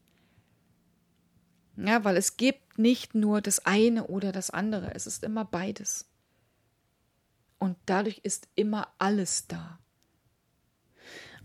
Ja, 1.76 2.04
weil 2.04 2.16
es 2.16 2.36
gibt 2.36 2.78
nicht 2.78 3.16
nur 3.16 3.40
das 3.40 3.66
eine 3.66 4.06
oder 4.06 4.30
das 4.30 4.50
andere, 4.50 4.94
es 4.94 5.08
ist 5.08 5.24
immer 5.24 5.44
beides. 5.44 6.08
Und 7.58 7.76
dadurch 7.86 8.18
ist 8.18 8.46
immer 8.54 8.94
alles 8.98 9.48
da. 9.48 9.80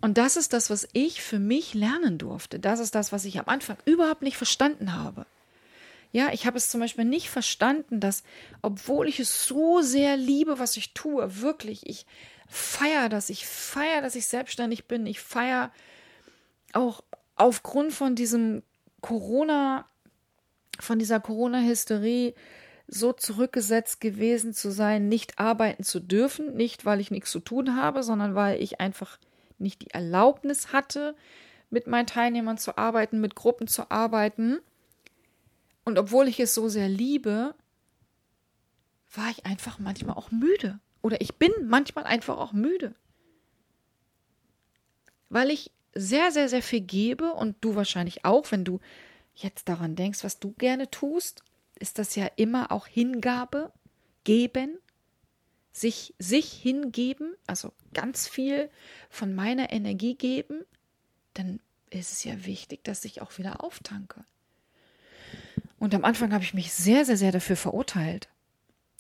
Und 0.02 0.18
das 0.18 0.38
ist 0.38 0.54
das, 0.54 0.70
was 0.70 0.88
ich 0.94 1.22
für 1.22 1.40
mich 1.40 1.74
lernen 1.74 2.18
durfte. 2.18 2.60
Das 2.60 2.80
ist 2.80 2.94
das, 2.96 3.12
was 3.12 3.26
ich 3.26 3.40
am 3.40 3.48
Anfang 3.48 3.78
überhaupt 3.86 4.22
nicht 4.22 4.38
verstanden 4.38 4.94
habe. 4.94 5.26
Ja, 6.12 6.30
ich 6.32 6.46
habe 6.46 6.58
es 6.58 6.70
zum 6.70 6.80
Beispiel 6.80 7.06
nicht 7.06 7.30
verstanden, 7.30 8.00
dass, 8.00 8.24
obwohl 8.62 9.08
ich 9.08 9.20
es 9.20 9.46
so 9.46 9.82
sehr 9.82 10.16
liebe, 10.18 10.60
was 10.60 10.78
ich 10.78 10.94
tue, 10.94 11.42
wirklich, 11.42 11.88
ich 11.88 12.06
feiere 12.48 13.10
das, 13.10 13.30
ich 13.30 13.46
feiere, 13.46 14.02
dass 14.02 14.16
ich 14.16 14.28
selbstständig 14.28 14.86
bin, 14.86 15.06
ich 15.06 15.20
feiere 15.20 15.72
auch 16.74 17.04
aufgrund 17.36 17.94
von 17.94 18.16
diesem 18.16 18.64
Corona, 19.02 19.86
von 20.80 20.98
dieser 20.98 21.20
Corona-Hysterie 21.20 22.34
so 22.88 23.12
zurückgesetzt 23.12 24.00
gewesen 24.00 24.54
zu 24.54 24.72
sein, 24.72 25.10
nicht 25.10 25.40
arbeiten 25.40 25.84
zu 25.84 26.00
dürfen, 26.00 26.56
nicht 26.56 26.86
weil 26.86 27.02
ich 27.02 27.12
nichts 27.12 27.32
zu 27.32 27.42
tun 27.42 27.76
habe, 27.76 28.02
sondern 28.02 28.34
weil 28.34 28.62
ich 28.62 28.80
einfach 28.80 29.18
nicht 29.60 29.82
die 29.82 29.92
Erlaubnis 29.92 30.74
hatte, 30.74 31.16
mit 31.70 31.88
meinen 31.88 32.08
Teilnehmern 32.08 32.58
zu 32.58 32.78
arbeiten, 32.78 33.20
mit 33.20 33.36
Gruppen 33.36 33.68
zu 33.68 33.92
arbeiten. 33.92 34.60
Und 35.84 35.98
obwohl 36.00 36.28
ich 36.28 36.40
es 36.40 36.54
so 36.54 36.70
sehr 36.70 36.90
liebe, 36.90 37.56
war 39.14 39.30
ich 39.30 39.46
einfach 39.46 39.80
manchmal 39.80 40.16
auch 40.16 40.32
müde. 40.32 40.80
Oder 41.02 41.22
ich 41.22 41.36
bin 41.36 41.52
manchmal 41.66 42.06
einfach 42.06 42.38
auch 42.38 42.54
müde. 42.54 42.96
Weil 45.30 45.52
ich 45.52 45.72
sehr, 45.94 46.32
sehr, 46.32 46.50
sehr 46.50 46.62
viel 46.62 46.82
gebe 46.82 47.34
und 47.34 47.58
du 47.62 47.76
wahrscheinlich 47.76 48.24
auch, 48.26 48.52
wenn 48.52 48.64
du 48.64 48.80
jetzt 49.36 49.70
daran 49.70 49.96
denkst, 49.96 50.24
was 50.24 50.40
du 50.40 50.54
gerne 50.54 50.90
tust, 50.90 51.44
ist 51.80 52.00
das 52.00 52.16
ja 52.16 52.28
immer 52.36 52.72
auch 52.72 52.88
Hingabe, 52.88 53.72
geben, 54.24 54.78
sich, 55.80 56.16
sich 56.18 56.52
hingeben, 56.52 57.36
also 57.46 57.72
ganz 57.94 58.28
viel 58.28 58.70
von 59.10 59.36
meiner 59.36 59.72
Energie 59.72 60.16
geben, 60.16 60.66
dann 61.34 61.60
ist 61.90 62.12
es 62.12 62.24
ja 62.24 62.46
wichtig, 62.46 62.84
dass 62.84 63.06
ich 63.06 63.22
auch 63.22 63.38
wieder 63.38 63.64
auftanke. 63.64 64.26
Und 65.78 65.94
am 65.94 66.04
Anfang 66.04 66.34
habe 66.34 66.44
ich 66.44 66.56
mich 66.56 66.74
sehr, 66.74 67.06
sehr, 67.06 67.18
sehr 67.18 67.32
dafür 67.32 67.56
verurteilt. 67.56 68.28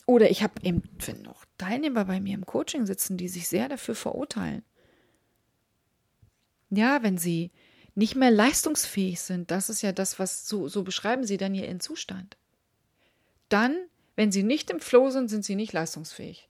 Oder 0.06 0.30
ich 0.30 0.44
habe 0.44 0.54
eben 0.62 0.84
noch 1.24 1.46
Teilnehmer 1.58 2.06
bei 2.06 2.20
mir 2.20 2.36
im 2.36 2.46
Coaching 2.46 2.86
sitzen, 2.86 3.18
die 3.18 3.28
sich 3.28 3.48
sehr 3.48 3.68
dafür 3.68 3.96
verurteilen. 3.96 4.63
Ja, 6.70 7.02
wenn 7.02 7.18
sie 7.18 7.52
nicht 7.96 8.16
mehr 8.16 8.30
leistungsfähig 8.30 9.20
sind, 9.20 9.50
das 9.50 9.70
ist 9.70 9.82
ja 9.82 9.92
das, 9.92 10.20
was 10.20 10.48
so, 10.48 10.68
so 10.68 10.84
beschreiben 10.84 11.26
sie 11.26 11.38
dann 11.38 11.56
ihren 11.56 11.80
Zustand. 11.80 12.38
Dann, 13.50 13.76
wenn 14.16 14.32
sie 14.32 14.44
nicht 14.44 14.70
im 14.70 14.80
Flow 14.80 15.10
sind, 15.10 15.30
sind 15.30 15.44
sie 15.44 15.56
nicht 15.56 15.74
leistungsfähig. 15.74 16.48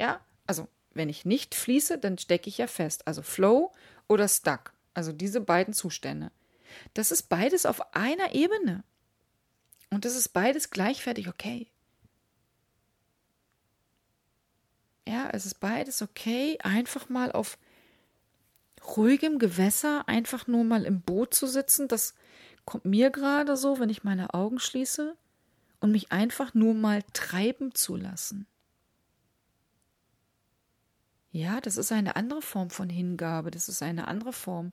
Ja, 0.00 0.18
also 0.46 0.66
wenn 0.94 1.10
ich 1.10 1.26
nicht 1.26 1.54
fließe, 1.54 1.98
dann 1.98 2.16
stecke 2.16 2.48
ich 2.48 2.56
ja 2.56 2.66
fest. 2.66 3.06
Also 3.06 3.20
Flow 3.20 3.70
oder 4.08 4.28
Stuck. 4.28 4.72
Also 4.94 5.12
diese 5.12 5.42
beiden 5.42 5.74
Zustände. 5.74 6.32
Das 6.94 7.10
ist 7.10 7.24
beides 7.24 7.66
auf 7.66 7.94
einer 7.94 8.34
Ebene. 8.34 8.82
Und 9.90 10.06
das 10.06 10.16
ist 10.16 10.30
beides 10.30 10.70
gleichwertig 10.70 11.28
okay. 11.28 11.70
Ja, 15.06 15.28
es 15.34 15.44
ist 15.44 15.60
beides 15.60 16.00
okay, 16.00 16.56
einfach 16.62 17.10
mal 17.10 17.30
auf 17.30 17.58
ruhigem 18.96 19.38
Gewässer, 19.38 20.08
einfach 20.08 20.46
nur 20.46 20.64
mal 20.64 20.86
im 20.86 21.02
Boot 21.02 21.34
zu 21.34 21.46
sitzen. 21.46 21.88
Das 21.88 22.14
kommt 22.64 22.86
mir 22.86 23.10
gerade 23.10 23.54
so, 23.58 23.78
wenn 23.78 23.90
ich 23.90 24.02
meine 24.02 24.32
Augen 24.32 24.60
schließe 24.60 25.14
und 25.80 25.92
mich 25.92 26.10
einfach 26.10 26.54
nur 26.54 26.72
mal 26.72 27.02
treiben 27.12 27.74
zu 27.74 27.96
lassen. 27.96 28.46
Ja, 31.32 31.60
das 31.60 31.76
ist 31.76 31.92
eine 31.92 32.16
andere 32.16 32.42
Form 32.42 32.70
von 32.70 32.90
Hingabe, 32.90 33.50
das 33.50 33.68
ist 33.68 33.82
eine 33.82 34.08
andere 34.08 34.32
Form 34.32 34.72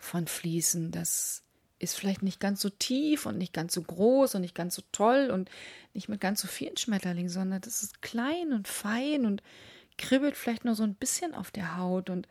von 0.00 0.26
Fließen. 0.28 0.92
Das 0.92 1.42
ist 1.78 1.96
vielleicht 1.96 2.22
nicht 2.22 2.40
ganz 2.40 2.60
so 2.60 2.70
tief 2.70 3.26
und 3.26 3.36
nicht 3.36 3.52
ganz 3.52 3.74
so 3.74 3.82
groß 3.82 4.36
und 4.36 4.42
nicht 4.42 4.54
ganz 4.54 4.76
so 4.76 4.82
toll 4.92 5.30
und 5.32 5.50
nicht 5.92 6.08
mit 6.08 6.20
ganz 6.20 6.40
so 6.40 6.48
vielen 6.48 6.76
Schmetterlingen, 6.76 7.28
sondern 7.28 7.60
das 7.60 7.82
ist 7.82 8.00
klein 8.00 8.52
und 8.52 8.68
fein 8.68 9.26
und 9.26 9.42
kribbelt 9.98 10.36
vielleicht 10.36 10.64
nur 10.64 10.74
so 10.74 10.84
ein 10.84 10.94
bisschen 10.94 11.34
auf 11.34 11.50
der 11.50 11.76
Haut 11.76 12.08
und 12.08 12.28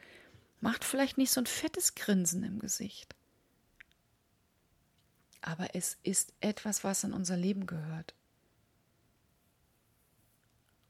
macht 0.61 0.83
vielleicht 0.83 1.17
nicht 1.17 1.31
so 1.31 1.41
ein 1.41 1.47
fettes 1.47 1.95
Grinsen 1.95 2.43
im 2.43 2.59
Gesicht. 2.59 3.15
Aber 5.41 5.75
es 5.75 5.97
ist 6.03 6.33
etwas, 6.39 6.83
was 6.83 7.03
in 7.03 7.13
unser 7.13 7.37
Leben 7.37 7.67
gehört 7.67 8.15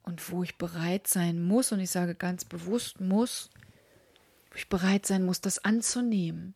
und 0.06 0.32
wo 0.32 0.44
ich 0.44 0.58
bereit 0.58 1.08
sein 1.08 1.44
muss, 1.44 1.72
und 1.72 1.80
ich 1.80 1.90
sage 1.90 2.14
ganz 2.14 2.46
bewusst 2.46 3.02
muss, 3.02 3.50
wo 4.52 4.56
ich 4.56 4.70
bereit 4.70 5.06
sein 5.08 5.26
muss, 5.26 5.42
das 5.42 5.66
anzunehmen. 5.66 6.54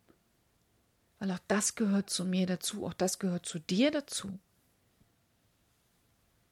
Weil 1.18 1.32
auch 1.32 1.40
das 1.48 1.74
gehört 1.74 2.12
zu 2.12 2.26
mir 2.26 2.46
dazu, 2.46 2.86
auch 2.86 2.94
das 2.94 3.18
gehört 3.18 3.48
zu 3.48 3.58
dir 3.58 3.90
dazu. 3.90 4.40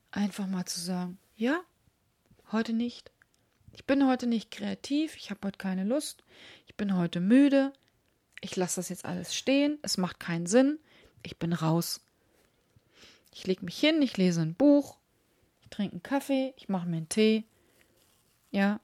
Einfach 0.09 0.47
mal 0.47 0.65
zu 0.65 0.79
sagen, 0.79 1.19
ja, 1.35 1.61
heute 2.51 2.73
nicht. 2.73 3.11
Ich 3.73 3.85
bin 3.85 4.07
heute 4.07 4.25
nicht 4.25 4.49
kreativ, 4.49 5.15
ich 5.17 5.29
habe 5.29 5.47
heute 5.47 5.59
keine 5.59 5.83
Lust, 5.83 6.23
ich 6.65 6.75
bin 6.75 6.97
heute 6.97 7.19
müde, 7.19 7.73
ich 8.41 8.55
lasse 8.55 8.77
das 8.77 8.89
jetzt 8.89 9.05
alles 9.05 9.35
stehen, 9.35 9.77
es 9.83 9.97
macht 9.97 10.19
keinen 10.19 10.47
Sinn, 10.47 10.79
ich 11.21 11.37
bin 11.37 11.53
raus. 11.53 12.01
Ich 13.31 13.45
lege 13.45 13.63
mich 13.63 13.79
hin, 13.79 14.01
ich 14.01 14.17
lese 14.17 14.41
ein 14.41 14.55
Buch, 14.55 14.97
ich 15.67 15.75
trinke 15.75 15.95
einen 15.95 16.03
Kaffee, 16.03 16.53
ich 16.55 16.69
mache 16.69 16.87
mir 16.87 16.97
einen 16.97 17.09
Tee. 17.09 17.43
Ja. 18.51 18.79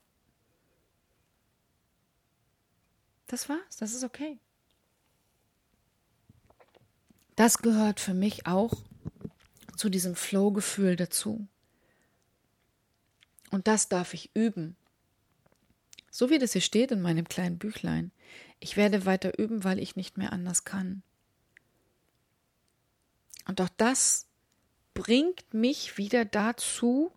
Das 3.27 3.47
war's, 3.47 3.77
das 3.77 3.93
ist 3.93 4.03
okay. 4.03 4.37
Das 7.37 7.59
gehört 7.59 8.01
für 8.01 8.13
mich 8.13 8.45
auch 8.47 8.73
zu 9.77 9.89
diesem 9.89 10.13
Flow-Gefühl 10.13 10.97
dazu. 10.97 11.47
Und 13.49 13.67
das 13.67 13.87
darf 13.87 14.13
ich 14.13 14.35
üben. 14.35 14.75
So 16.11 16.29
wie 16.29 16.37
das 16.37 16.51
hier 16.51 16.61
steht 16.61 16.91
in 16.91 17.01
meinem 17.01 17.29
kleinen 17.29 17.57
Büchlein. 17.57 18.11
Ich 18.59 18.75
werde 18.75 19.05
weiter 19.05 19.39
üben, 19.39 19.63
weil 19.63 19.79
ich 19.79 19.95
nicht 19.95 20.17
mehr 20.17 20.33
anders 20.33 20.65
kann. 20.65 21.01
Und 23.47 23.61
auch 23.61 23.69
das 23.77 24.27
bringt 24.93 25.53
mich 25.53 25.97
wieder 25.97 26.25
dazu, 26.25 27.11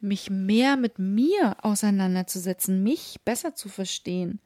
mich 0.00 0.30
mehr 0.30 0.76
mit 0.76 0.98
mir 0.98 1.56
auseinanderzusetzen, 1.62 2.82
mich 2.82 3.20
besser 3.24 3.54
zu 3.54 3.68
verstehen, 3.68 4.40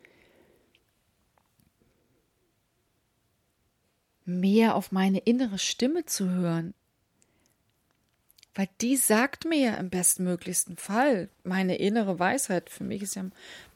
mehr 4.24 4.74
auf 4.74 4.90
meine 4.92 5.18
innere 5.18 5.58
Stimme 5.58 6.04
zu 6.04 6.28
hören. 6.28 6.74
Weil 8.54 8.68
die 8.80 8.96
sagt 8.96 9.46
mir 9.46 9.58
ja 9.58 9.74
im 9.74 9.90
bestmöglichsten 9.90 10.76
Fall 10.76 11.28
meine 11.42 11.76
innere 11.76 12.20
Weisheit. 12.20 12.70
Für 12.70 12.84
mich 12.84 13.02
ist 13.02 13.16
ja 13.16 13.24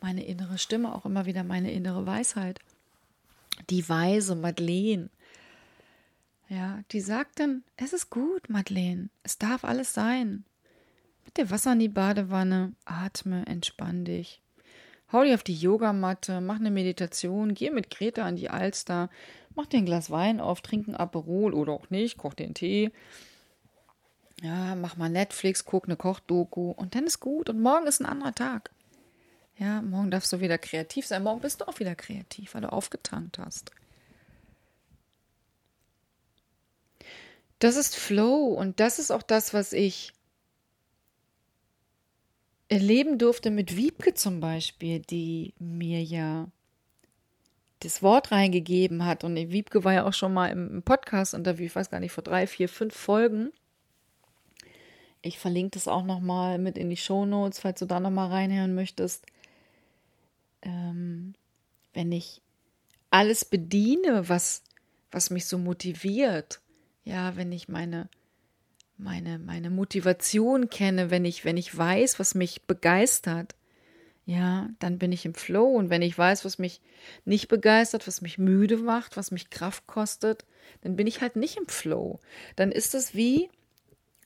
meine 0.01 0.25
innere 0.25 0.57
Stimme 0.57 0.95
auch 0.95 1.05
immer 1.05 1.27
wieder 1.27 1.43
meine 1.43 1.73
innere 1.73 2.07
Weisheit. 2.07 2.61
Die 3.71 3.89
weise 3.89 4.37
Madeleine. 4.37 5.11
Ja, 6.49 6.81
die 6.93 7.01
sagt 7.01 7.41
dann, 7.41 7.63
es 7.77 7.93
ist 7.93 8.09
gut, 8.09 8.49
Madeleine, 8.49 9.11
es 9.23 9.37
darf 9.37 9.65
alles 9.65 9.93
sein. 9.93 10.45
Mit 11.25 11.37
dir 11.37 11.51
Wasser 11.51 11.75
in 11.75 11.79
die 11.79 11.89
Badewanne, 11.89 12.73
atme, 12.87 13.47
entspann 13.47 14.07
dich. 14.07 14.41
Hau 15.13 15.23
dich 15.23 15.35
auf 15.35 15.43
die 15.43 15.55
Yogamatte, 15.55 16.41
mach 16.41 16.57
eine 16.57 16.71
Meditation, 16.71 17.55
geh 17.55 17.71
mit 17.71 17.91
Greta 17.91 18.25
an 18.25 18.37
die 18.37 18.49
Alster, 18.49 19.11
mach 19.55 19.67
dir 19.67 19.79
ein 19.79 19.85
Glas 19.85 20.11
Wein 20.11 20.41
auf, 20.41 20.63
trink 20.63 20.89
ein 20.89 20.97
Aperol 20.97 21.53
oder 21.53 21.73
auch 21.73 21.91
nicht, 21.91 22.17
koch 22.17 22.33
den 22.33 22.55
Tee. 22.55 22.93
Ja, 24.41 24.75
mach 24.75 24.97
mal 24.97 25.11
Netflix, 25.11 25.65
guck 25.67 25.85
eine 25.85 25.97
Kochdoku 25.97 26.71
und 26.71 26.95
dann 26.95 27.05
ist 27.05 27.21
gut 27.21 27.51
und 27.51 27.61
morgen 27.61 27.87
ist 27.87 28.01
ein 28.01 28.07
anderer 28.07 28.35
Tag. 28.35 28.71
Ja, 29.59 29.83
morgen 29.83 30.11
darfst 30.11 30.33
du 30.33 30.41
wieder 30.41 30.57
kreativ 30.57 31.07
sein, 31.07 31.25
morgen 31.25 31.41
bist 31.41 31.61
du 31.61 31.69
auch 31.69 31.79
wieder 31.79 31.95
kreativ, 31.95 32.55
weil 32.55 32.63
du 32.63 32.73
aufgetankt 32.73 33.39
hast. 33.39 33.73
Das 37.59 37.77
ist 37.77 37.97
Flow 37.97 38.47
und 38.47 38.81
das 38.81 38.99
ist 38.99 39.11
auch 39.11 39.23
das, 39.23 39.53
was 39.53 39.73
ich 39.73 40.13
erleben 42.69 43.19
durfte 43.19 43.51
mit 43.51 43.77
Wiebke 43.77 44.15
zum 44.15 44.41
Beispiel, 44.41 45.01
die 45.01 45.55
mir 45.59 46.03
ja 46.03 46.49
das 47.81 48.03
Wort 48.03 48.33
reingegeben 48.33 49.05
hat. 49.05 49.25
Und 49.25 49.37
Wiebke 49.37 49.85
war 49.85 49.93
ja 49.93 50.07
auch 50.07 50.13
schon 50.13 50.35
mal 50.35 50.49
im 50.49 50.83
Podcast-Interview, 50.83 51.67
ich 51.67 51.77
weiß 51.77 51.91
gar 51.91 52.01
nicht, 52.01 52.13
vor 52.13 52.25
drei, 52.25 52.47
vier, 52.47 52.69
fünf 52.69 52.95
Folgen. 52.95 53.53
Ich 55.23 55.39
verlinke 55.39 55.73
das 55.73 55.89
auch 55.89 56.05
nochmal 56.05 56.59
mit 56.59 56.79
in 56.79 56.91
die 56.91 56.97
Show 56.97 57.25
Notes, 57.25 57.61
falls 57.61 57.81
du 57.81 57.87
da 57.87 57.99
nochmal 58.01 58.29
reinhören 58.29 58.75
möchtest. 58.75 59.27
Ähm, 60.63 61.35
wenn 61.93 62.13
ich 62.13 62.43
alles 63.11 63.45
bediene, 63.45 64.29
was, 64.29 64.63
was 65.11 65.31
mich 65.31 65.47
so 65.47 65.59
motiviert, 65.59 66.61
ja, 67.09 67.37
wenn 67.37 67.51
ich 67.53 67.69
meine, 67.69 68.09
meine, 68.99 69.39
meine 69.39 69.71
Motivation 69.71 70.69
kenne, 70.69 71.11
wenn 71.11 71.25
ich, 71.25 71.45
wenn 71.45 71.57
ich 71.57 71.77
weiß, 71.77 72.19
was 72.19 72.35
mich 72.35 72.67
begeistert, 72.67 73.55
ja, 74.27 74.69
dann 74.79 74.99
bin 74.99 75.11
ich 75.11 75.25
im 75.25 75.33
Flow. 75.33 75.69
Und 75.69 75.89
wenn 75.89 76.03
ich 76.03 76.19
weiß, 76.19 76.45
was 76.45 76.59
mich 76.59 76.83
nicht 77.25 77.49
begeistert, 77.49 78.07
was 78.07 78.21
mich 78.21 78.37
müde 78.37 78.77
macht, 78.77 79.17
was 79.17 79.31
mich 79.31 79.49
Kraft 79.49 79.87
kostet, 79.87 80.45
dann 80.83 80.97
bin 80.97 81.07
ich 81.07 81.23
halt 81.23 81.35
nicht 81.35 81.57
im 81.57 81.67
Flow. 81.67 82.21
Dann 82.57 82.71
ist 82.71 82.95
es 82.95 83.15
wie 83.15 83.49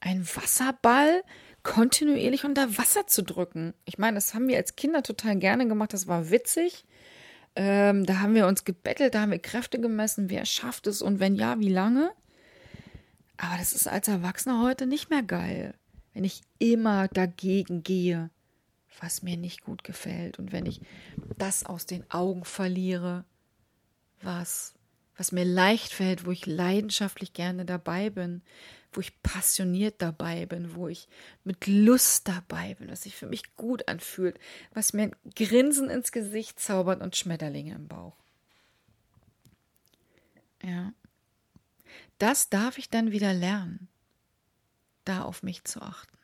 ein 0.01 0.26
Wasserball 0.26 1.22
kontinuierlich 1.62 2.45
unter 2.45 2.76
Wasser 2.76 3.07
zu 3.07 3.22
drücken. 3.22 3.74
Ich 3.85 3.97
meine, 3.97 4.16
das 4.16 4.35
haben 4.35 4.49
wir 4.49 4.57
als 4.57 4.74
Kinder 4.74 5.05
total 5.05 5.37
gerne 5.37 5.68
gemacht. 5.68 5.93
Das 5.93 6.09
war 6.09 6.30
witzig. 6.30 6.85
Ähm, 7.55 8.05
da 8.07 8.18
haben 8.18 8.35
wir 8.35 8.49
uns 8.49 8.64
gebettelt, 8.64 9.14
da 9.14 9.20
haben 9.20 9.30
wir 9.30 9.39
Kräfte 9.39 9.78
gemessen, 9.78 10.30
wer 10.30 10.47
schafft 10.47 10.87
es 10.87 11.03
und 11.03 11.20
wenn 11.20 11.37
ja, 11.37 11.61
wie 11.61 11.68
lange. 11.68 12.11
Aber 13.43 13.59
das 13.59 13.72
ist 13.72 13.88
als 13.88 14.07
Erwachsener 14.07 14.62
heute 14.62 14.86
nicht 14.86 15.11
mehr 15.11 15.24
geil, 15.24 15.74
wenn 16.14 16.22
ich 16.22 16.43
immer 16.61 17.09
dagegen 17.09 17.82
gehe, 17.82 18.30
was 19.01 19.22
mir 19.22 19.36
nicht 19.36 19.62
gut 19.62 19.82
gefällt 19.82 20.38
und 20.38 20.53
wenn 20.53 20.64
ich 20.64 20.80
das 21.38 21.66
aus 21.66 21.84
den 21.84 22.09
Augen 22.09 22.45
verliere, 22.45 23.24
was 24.22 24.74
was 25.16 25.32
mir 25.32 25.45
leicht 25.45 25.93
fällt, 25.93 26.24
wo 26.24 26.30
ich 26.30 26.47
leidenschaftlich 26.47 27.32
gerne 27.32 27.64
dabei 27.64 28.11
bin, 28.11 28.43
wo 28.93 29.01
ich 29.01 29.22
passioniert 29.22 30.01
dabei 30.01 30.47
bin, 30.47 30.74
wo 30.76 30.88
ich 30.88 31.09
mit 31.45 31.66
Lust 31.66 32.28
dabei 32.28 32.74
bin, 32.74 32.90
was 32.90 33.03
sich 33.03 33.16
für 33.16 33.26
mich 33.26 33.57
gut 33.57 33.88
anfühlt, 33.88 34.38
was 34.72 34.93
mir 34.93 35.03
ein 35.03 35.16
Grinsen 35.34 35.90
ins 35.90 36.12
Gesicht 36.12 36.61
zaubert 36.61 37.03
und 37.03 37.16
Schmetterlinge 37.16 37.74
im 37.74 37.88
Bauch. 37.88 38.16
Ja. 40.62 40.93
Das 42.22 42.48
darf 42.48 42.78
ich 42.78 42.88
dann 42.88 43.10
wieder 43.10 43.34
lernen, 43.34 43.88
da 45.04 45.24
auf 45.24 45.42
mich 45.42 45.64
zu 45.64 45.82
achten. 45.82 46.16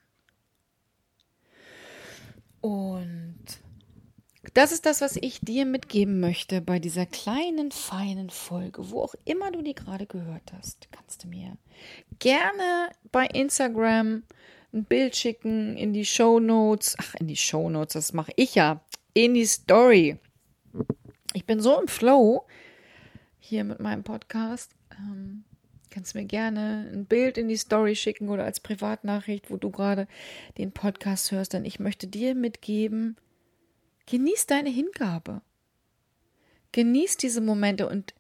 Und 2.60 3.44
das 4.54 4.70
ist 4.70 4.86
das, 4.86 5.00
was 5.00 5.16
ich 5.16 5.40
dir 5.40 5.66
mitgeben 5.66 6.20
möchte 6.20 6.60
bei 6.60 6.78
dieser 6.78 7.04
kleinen, 7.04 7.72
feinen 7.72 8.30
Folge. 8.30 8.92
Wo 8.92 9.02
auch 9.02 9.16
immer 9.24 9.50
du 9.50 9.60
die 9.60 9.74
gerade 9.74 10.06
gehört 10.06 10.52
hast, 10.56 10.86
kannst 10.92 11.24
du 11.24 11.26
mir 11.26 11.58
gerne 12.20 12.90
bei 13.10 13.26
Instagram 13.26 14.22
ein 14.72 14.84
Bild 14.84 15.16
schicken 15.16 15.76
in 15.76 15.92
die 15.92 16.04
Show 16.04 16.38
Notes. 16.38 16.94
Ach, 17.00 17.16
in 17.16 17.26
die 17.26 17.36
Show 17.36 17.68
Notes, 17.70 17.94
das 17.94 18.12
mache 18.12 18.30
ich 18.36 18.54
ja. 18.54 18.84
In 19.14 19.34
die 19.34 19.46
Story. 19.46 20.20
Ich 21.32 21.44
bin 21.44 21.60
so 21.60 21.80
im 21.80 21.88
Flow 21.88 22.46
hier 23.40 23.64
mit 23.64 23.80
meinem 23.80 24.04
Podcast. 24.04 24.76
Ähm, 24.96 25.42
kannst 25.98 26.14
mir 26.14 26.24
gerne 26.24 26.88
ein 26.92 27.06
Bild 27.06 27.36
in 27.38 27.48
die 27.48 27.56
Story 27.56 27.96
schicken 27.96 28.28
oder 28.28 28.44
als 28.44 28.60
Privatnachricht, 28.60 29.50
wo 29.50 29.56
du 29.56 29.70
gerade 29.70 30.06
den 30.56 30.72
Podcast 30.72 31.32
hörst, 31.32 31.52
denn 31.52 31.64
ich 31.64 31.80
möchte 31.80 32.06
dir 32.06 32.34
mitgeben, 32.34 33.16
Genieß 34.10 34.46
deine 34.46 34.70
Hingabe. 34.70 35.42
Genieß 36.72 37.18
diese 37.18 37.42
Momente 37.42 37.86
und 37.86 38.14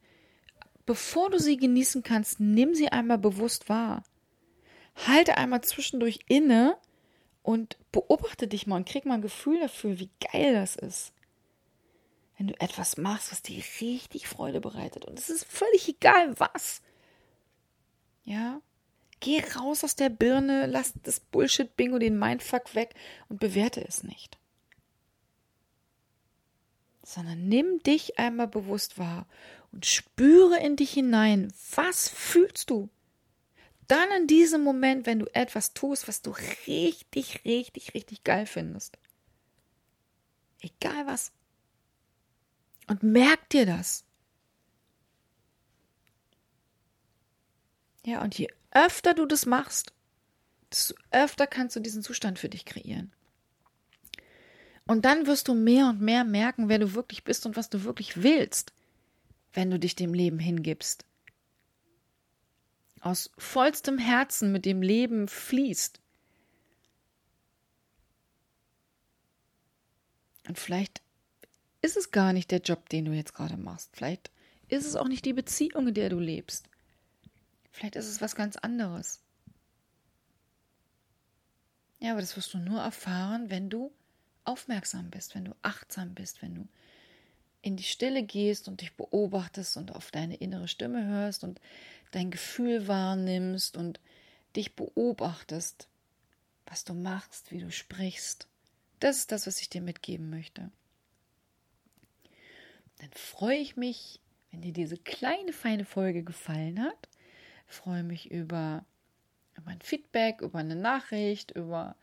bevor 0.84 1.30
du 1.30 1.38
sie 1.38 1.56
genießen 1.56 2.02
kannst, 2.02 2.40
nimm 2.40 2.74
sie 2.74 2.88
einmal 2.88 3.16
bewusst 3.16 3.70
wahr. 3.70 4.04
Halte 5.06 5.38
einmal 5.38 5.62
zwischendurch 5.62 6.18
inne 6.28 6.76
und 7.42 7.78
beobachte 7.90 8.48
dich 8.48 8.66
mal 8.66 8.76
und 8.76 8.88
krieg 8.88 9.06
mal 9.06 9.14
ein 9.14 9.22
Gefühl 9.22 9.60
dafür, 9.60 9.98
wie 9.98 10.10
geil 10.32 10.52
das 10.52 10.76
ist. 10.76 11.14
Wenn 12.36 12.48
du 12.48 12.60
etwas 12.60 12.98
machst, 12.98 13.32
was 13.32 13.40
dir 13.40 13.62
richtig 13.80 14.28
Freude 14.28 14.60
bereitet. 14.60 15.06
Und 15.06 15.18
es 15.18 15.30
ist 15.30 15.46
völlig 15.46 15.88
egal, 15.88 16.38
was. 16.38 16.82
Ja? 18.28 18.60
Geh 19.20 19.42
raus 19.56 19.82
aus 19.82 19.96
der 19.96 20.10
Birne, 20.10 20.66
lass 20.66 20.92
das 21.02 21.20
Bullshit-Bingo, 21.20 21.98
den 21.98 22.18
Mindfuck 22.18 22.74
weg 22.74 22.94
und 23.28 23.40
bewerte 23.40 23.84
es 23.86 24.04
nicht 24.04 24.38
sondern 27.08 27.48
nimm 27.48 27.82
dich 27.82 28.18
einmal 28.18 28.48
bewusst 28.48 28.98
wahr 28.98 29.26
und 29.72 29.86
spüre 29.86 30.58
in 30.60 30.76
dich 30.76 30.92
hinein, 30.92 31.50
was 31.74 32.06
fühlst 32.06 32.68
du? 32.68 32.90
Dann 33.86 34.10
in 34.10 34.26
diesem 34.26 34.62
Moment, 34.62 35.06
wenn 35.06 35.20
du 35.20 35.26
etwas 35.34 35.72
tust, 35.72 36.06
was 36.06 36.20
du 36.20 36.34
richtig, 36.66 37.46
richtig, 37.46 37.94
richtig 37.94 38.24
geil 38.24 38.44
findest. 38.44 38.98
Egal 40.60 41.06
was. 41.06 41.32
Und 42.88 43.02
merk 43.02 43.48
dir 43.48 43.64
das. 43.64 44.04
Ja, 48.08 48.22
und 48.22 48.38
je 48.38 48.48
öfter 48.70 49.12
du 49.12 49.26
das 49.26 49.44
machst, 49.44 49.92
desto 50.70 50.94
öfter 51.10 51.46
kannst 51.46 51.76
du 51.76 51.80
diesen 51.80 52.02
Zustand 52.02 52.38
für 52.38 52.48
dich 52.48 52.64
kreieren. 52.64 53.12
Und 54.86 55.04
dann 55.04 55.26
wirst 55.26 55.46
du 55.48 55.54
mehr 55.54 55.90
und 55.90 56.00
mehr 56.00 56.24
merken, 56.24 56.70
wer 56.70 56.78
du 56.78 56.94
wirklich 56.94 57.22
bist 57.22 57.44
und 57.44 57.54
was 57.54 57.68
du 57.68 57.84
wirklich 57.84 58.22
willst, 58.22 58.72
wenn 59.52 59.70
du 59.70 59.78
dich 59.78 59.94
dem 59.94 60.14
Leben 60.14 60.38
hingibst. 60.38 61.04
Aus 63.00 63.30
vollstem 63.36 63.98
Herzen 63.98 64.52
mit 64.52 64.64
dem 64.64 64.80
Leben 64.80 65.28
fließt. 65.28 66.00
Und 70.48 70.58
vielleicht 70.58 71.02
ist 71.82 71.98
es 71.98 72.10
gar 72.10 72.32
nicht 72.32 72.50
der 72.52 72.60
Job, 72.60 72.88
den 72.88 73.04
du 73.04 73.12
jetzt 73.12 73.34
gerade 73.34 73.58
machst. 73.58 73.90
Vielleicht 73.92 74.30
ist 74.68 74.86
es 74.86 74.96
auch 74.96 75.08
nicht 75.08 75.26
die 75.26 75.34
Beziehung, 75.34 75.88
in 75.88 75.94
der 75.94 76.08
du 76.08 76.18
lebst. 76.18 76.70
Vielleicht 77.78 77.94
ist 77.94 78.08
es 78.08 78.20
was 78.20 78.34
ganz 78.34 78.56
anderes. 78.56 79.20
Ja, 82.00 82.10
aber 82.10 82.20
das 82.20 82.36
wirst 82.36 82.52
du 82.52 82.58
nur 82.58 82.80
erfahren, 82.80 83.50
wenn 83.50 83.70
du 83.70 83.92
aufmerksam 84.44 85.10
bist, 85.10 85.36
wenn 85.36 85.44
du 85.44 85.54
achtsam 85.62 86.12
bist, 86.12 86.42
wenn 86.42 86.56
du 86.56 86.68
in 87.62 87.76
die 87.76 87.84
Stille 87.84 88.24
gehst 88.24 88.66
und 88.66 88.80
dich 88.80 88.96
beobachtest 88.96 89.76
und 89.76 89.94
auf 89.94 90.10
deine 90.10 90.34
innere 90.34 90.66
Stimme 90.66 91.06
hörst 91.06 91.44
und 91.44 91.60
dein 92.10 92.32
Gefühl 92.32 92.88
wahrnimmst 92.88 93.76
und 93.76 94.00
dich 94.56 94.74
beobachtest, 94.74 95.86
was 96.66 96.84
du 96.84 96.94
machst, 96.94 97.52
wie 97.52 97.60
du 97.60 97.70
sprichst. 97.70 98.48
Das 98.98 99.18
ist 99.18 99.30
das, 99.30 99.46
was 99.46 99.60
ich 99.60 99.70
dir 99.70 99.82
mitgeben 99.82 100.30
möchte. 100.30 100.72
Dann 102.98 103.12
freue 103.12 103.58
ich 103.58 103.76
mich, 103.76 104.18
wenn 104.50 104.62
dir 104.62 104.72
diese 104.72 104.96
kleine, 104.96 105.52
feine 105.52 105.84
Folge 105.84 106.24
gefallen 106.24 106.82
hat. 106.82 107.07
Freue 107.68 108.02
mich 108.02 108.30
über, 108.30 108.84
über 109.56 109.70
ein 109.70 109.80
Feedback, 109.80 110.40
über 110.40 110.58
eine 110.58 110.74
Nachricht, 110.74 111.52
über 111.52 111.94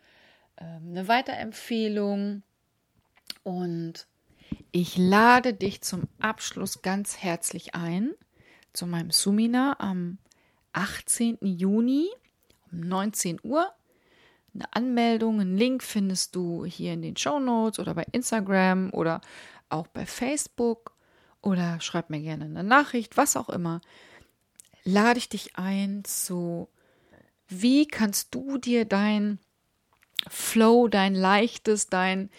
ähm, 0.57 0.91
eine 0.91 1.07
Weiterempfehlung. 1.07 2.43
Und 3.43 4.07
ich 4.71 4.97
lade 4.97 5.53
dich 5.53 5.81
zum 5.81 6.03
Abschluss 6.19 6.81
ganz 6.81 7.17
herzlich 7.17 7.75
ein 7.75 8.11
zu 8.73 8.85
meinem 8.85 9.11
Sumina 9.11 9.75
am 9.79 10.19
18. 10.73 11.39
Juni 11.41 12.09
um 12.71 12.81
19 12.81 13.39
Uhr. 13.43 13.71
Eine 14.53 14.73
Anmeldung, 14.73 15.41
einen 15.41 15.57
Link 15.57 15.83
findest 15.83 16.35
du 16.35 16.65
hier 16.65 16.93
in 16.93 17.01
den 17.01 17.17
Show 17.17 17.39
Notes 17.39 17.79
oder 17.79 17.93
bei 17.93 18.05
Instagram 18.11 18.91
oder 18.93 19.21
auch 19.69 19.87
bei 19.87 20.05
Facebook 20.05 20.93
oder 21.41 21.79
schreib 21.81 22.09
mir 22.09 22.21
gerne 22.21 22.45
eine 22.45 22.63
Nachricht, 22.63 23.17
was 23.17 23.35
auch 23.35 23.49
immer. 23.49 23.81
Lade 24.85 25.17
ich 25.17 25.29
dich 25.29 25.57
ein 25.57 26.03
zu, 26.05 26.69
wie 27.47 27.87
kannst 27.87 28.33
du 28.35 28.57
dir 28.57 28.85
dein 28.85 29.39
Flow, 30.29 30.87
dein 30.87 31.15
leichtes, 31.15 31.87
dein, 31.87 32.29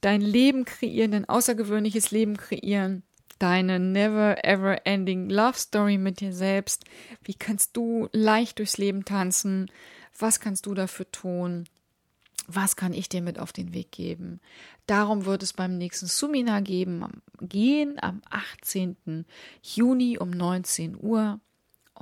dein 0.00 0.20
Leben 0.20 0.64
kreieren, 0.64 1.10
dein 1.10 1.28
außergewöhnliches 1.28 2.12
Leben 2.12 2.36
kreieren, 2.36 3.02
deine 3.40 3.80
never 3.80 4.44
ever 4.44 4.86
ending 4.86 5.28
Love 5.28 5.58
Story 5.58 5.98
mit 5.98 6.20
dir 6.20 6.32
selbst. 6.32 6.84
Wie 7.24 7.34
kannst 7.34 7.76
du 7.76 8.08
leicht 8.12 8.60
durchs 8.60 8.78
Leben 8.78 9.04
tanzen? 9.04 9.70
Was 10.16 10.38
kannst 10.38 10.66
du 10.66 10.74
dafür 10.74 11.10
tun? 11.10 11.64
Was 12.46 12.76
kann 12.76 12.92
ich 12.92 13.08
dir 13.08 13.22
mit 13.22 13.38
auf 13.38 13.52
den 13.52 13.72
Weg 13.72 13.90
geben? 13.92 14.40
Darum 14.86 15.24
wird 15.24 15.42
es 15.42 15.52
beim 15.52 15.78
nächsten 15.78 16.06
Sumina 16.06 16.60
geben, 16.60 17.22
gehen 17.40 17.98
am 18.00 18.22
18. 18.30 19.26
Juni 19.62 20.18
um 20.18 20.30
19 20.30 20.96
Uhr. 21.00 21.40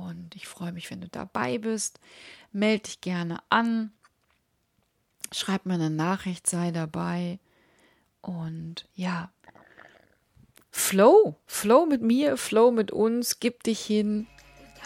Und 0.09 0.35
ich 0.35 0.49
freue 0.49 0.73
mich, 0.73 0.91
wenn 0.91 1.01
du 1.01 1.09
dabei 1.09 1.59
bist. 1.59 2.01
Melde 2.53 2.85
dich 2.85 3.01
gerne 3.01 3.39
an. 3.49 3.93
Schreib 5.33 5.67
mir 5.67 5.75
eine 5.75 5.91
Nachricht, 5.91 6.49
sei 6.49 6.71
dabei. 6.71 7.39
Und 8.21 8.89
ja, 8.95 9.31
Flow, 10.71 11.37
Flow 11.47 11.87
mit 11.87 12.03
mir, 12.03 12.37
Flow 12.37 12.71
mit 12.71 12.91
uns, 12.91 13.41
gib 13.41 13.63
dich 13.63 13.81
hin, 13.81 14.27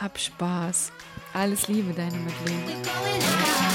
hab 0.01 0.19
Spaß. 0.19 0.93
Alles 1.33 1.69
Liebe, 1.69 1.93
deine 1.93 2.17
Madeleine. 2.17 3.74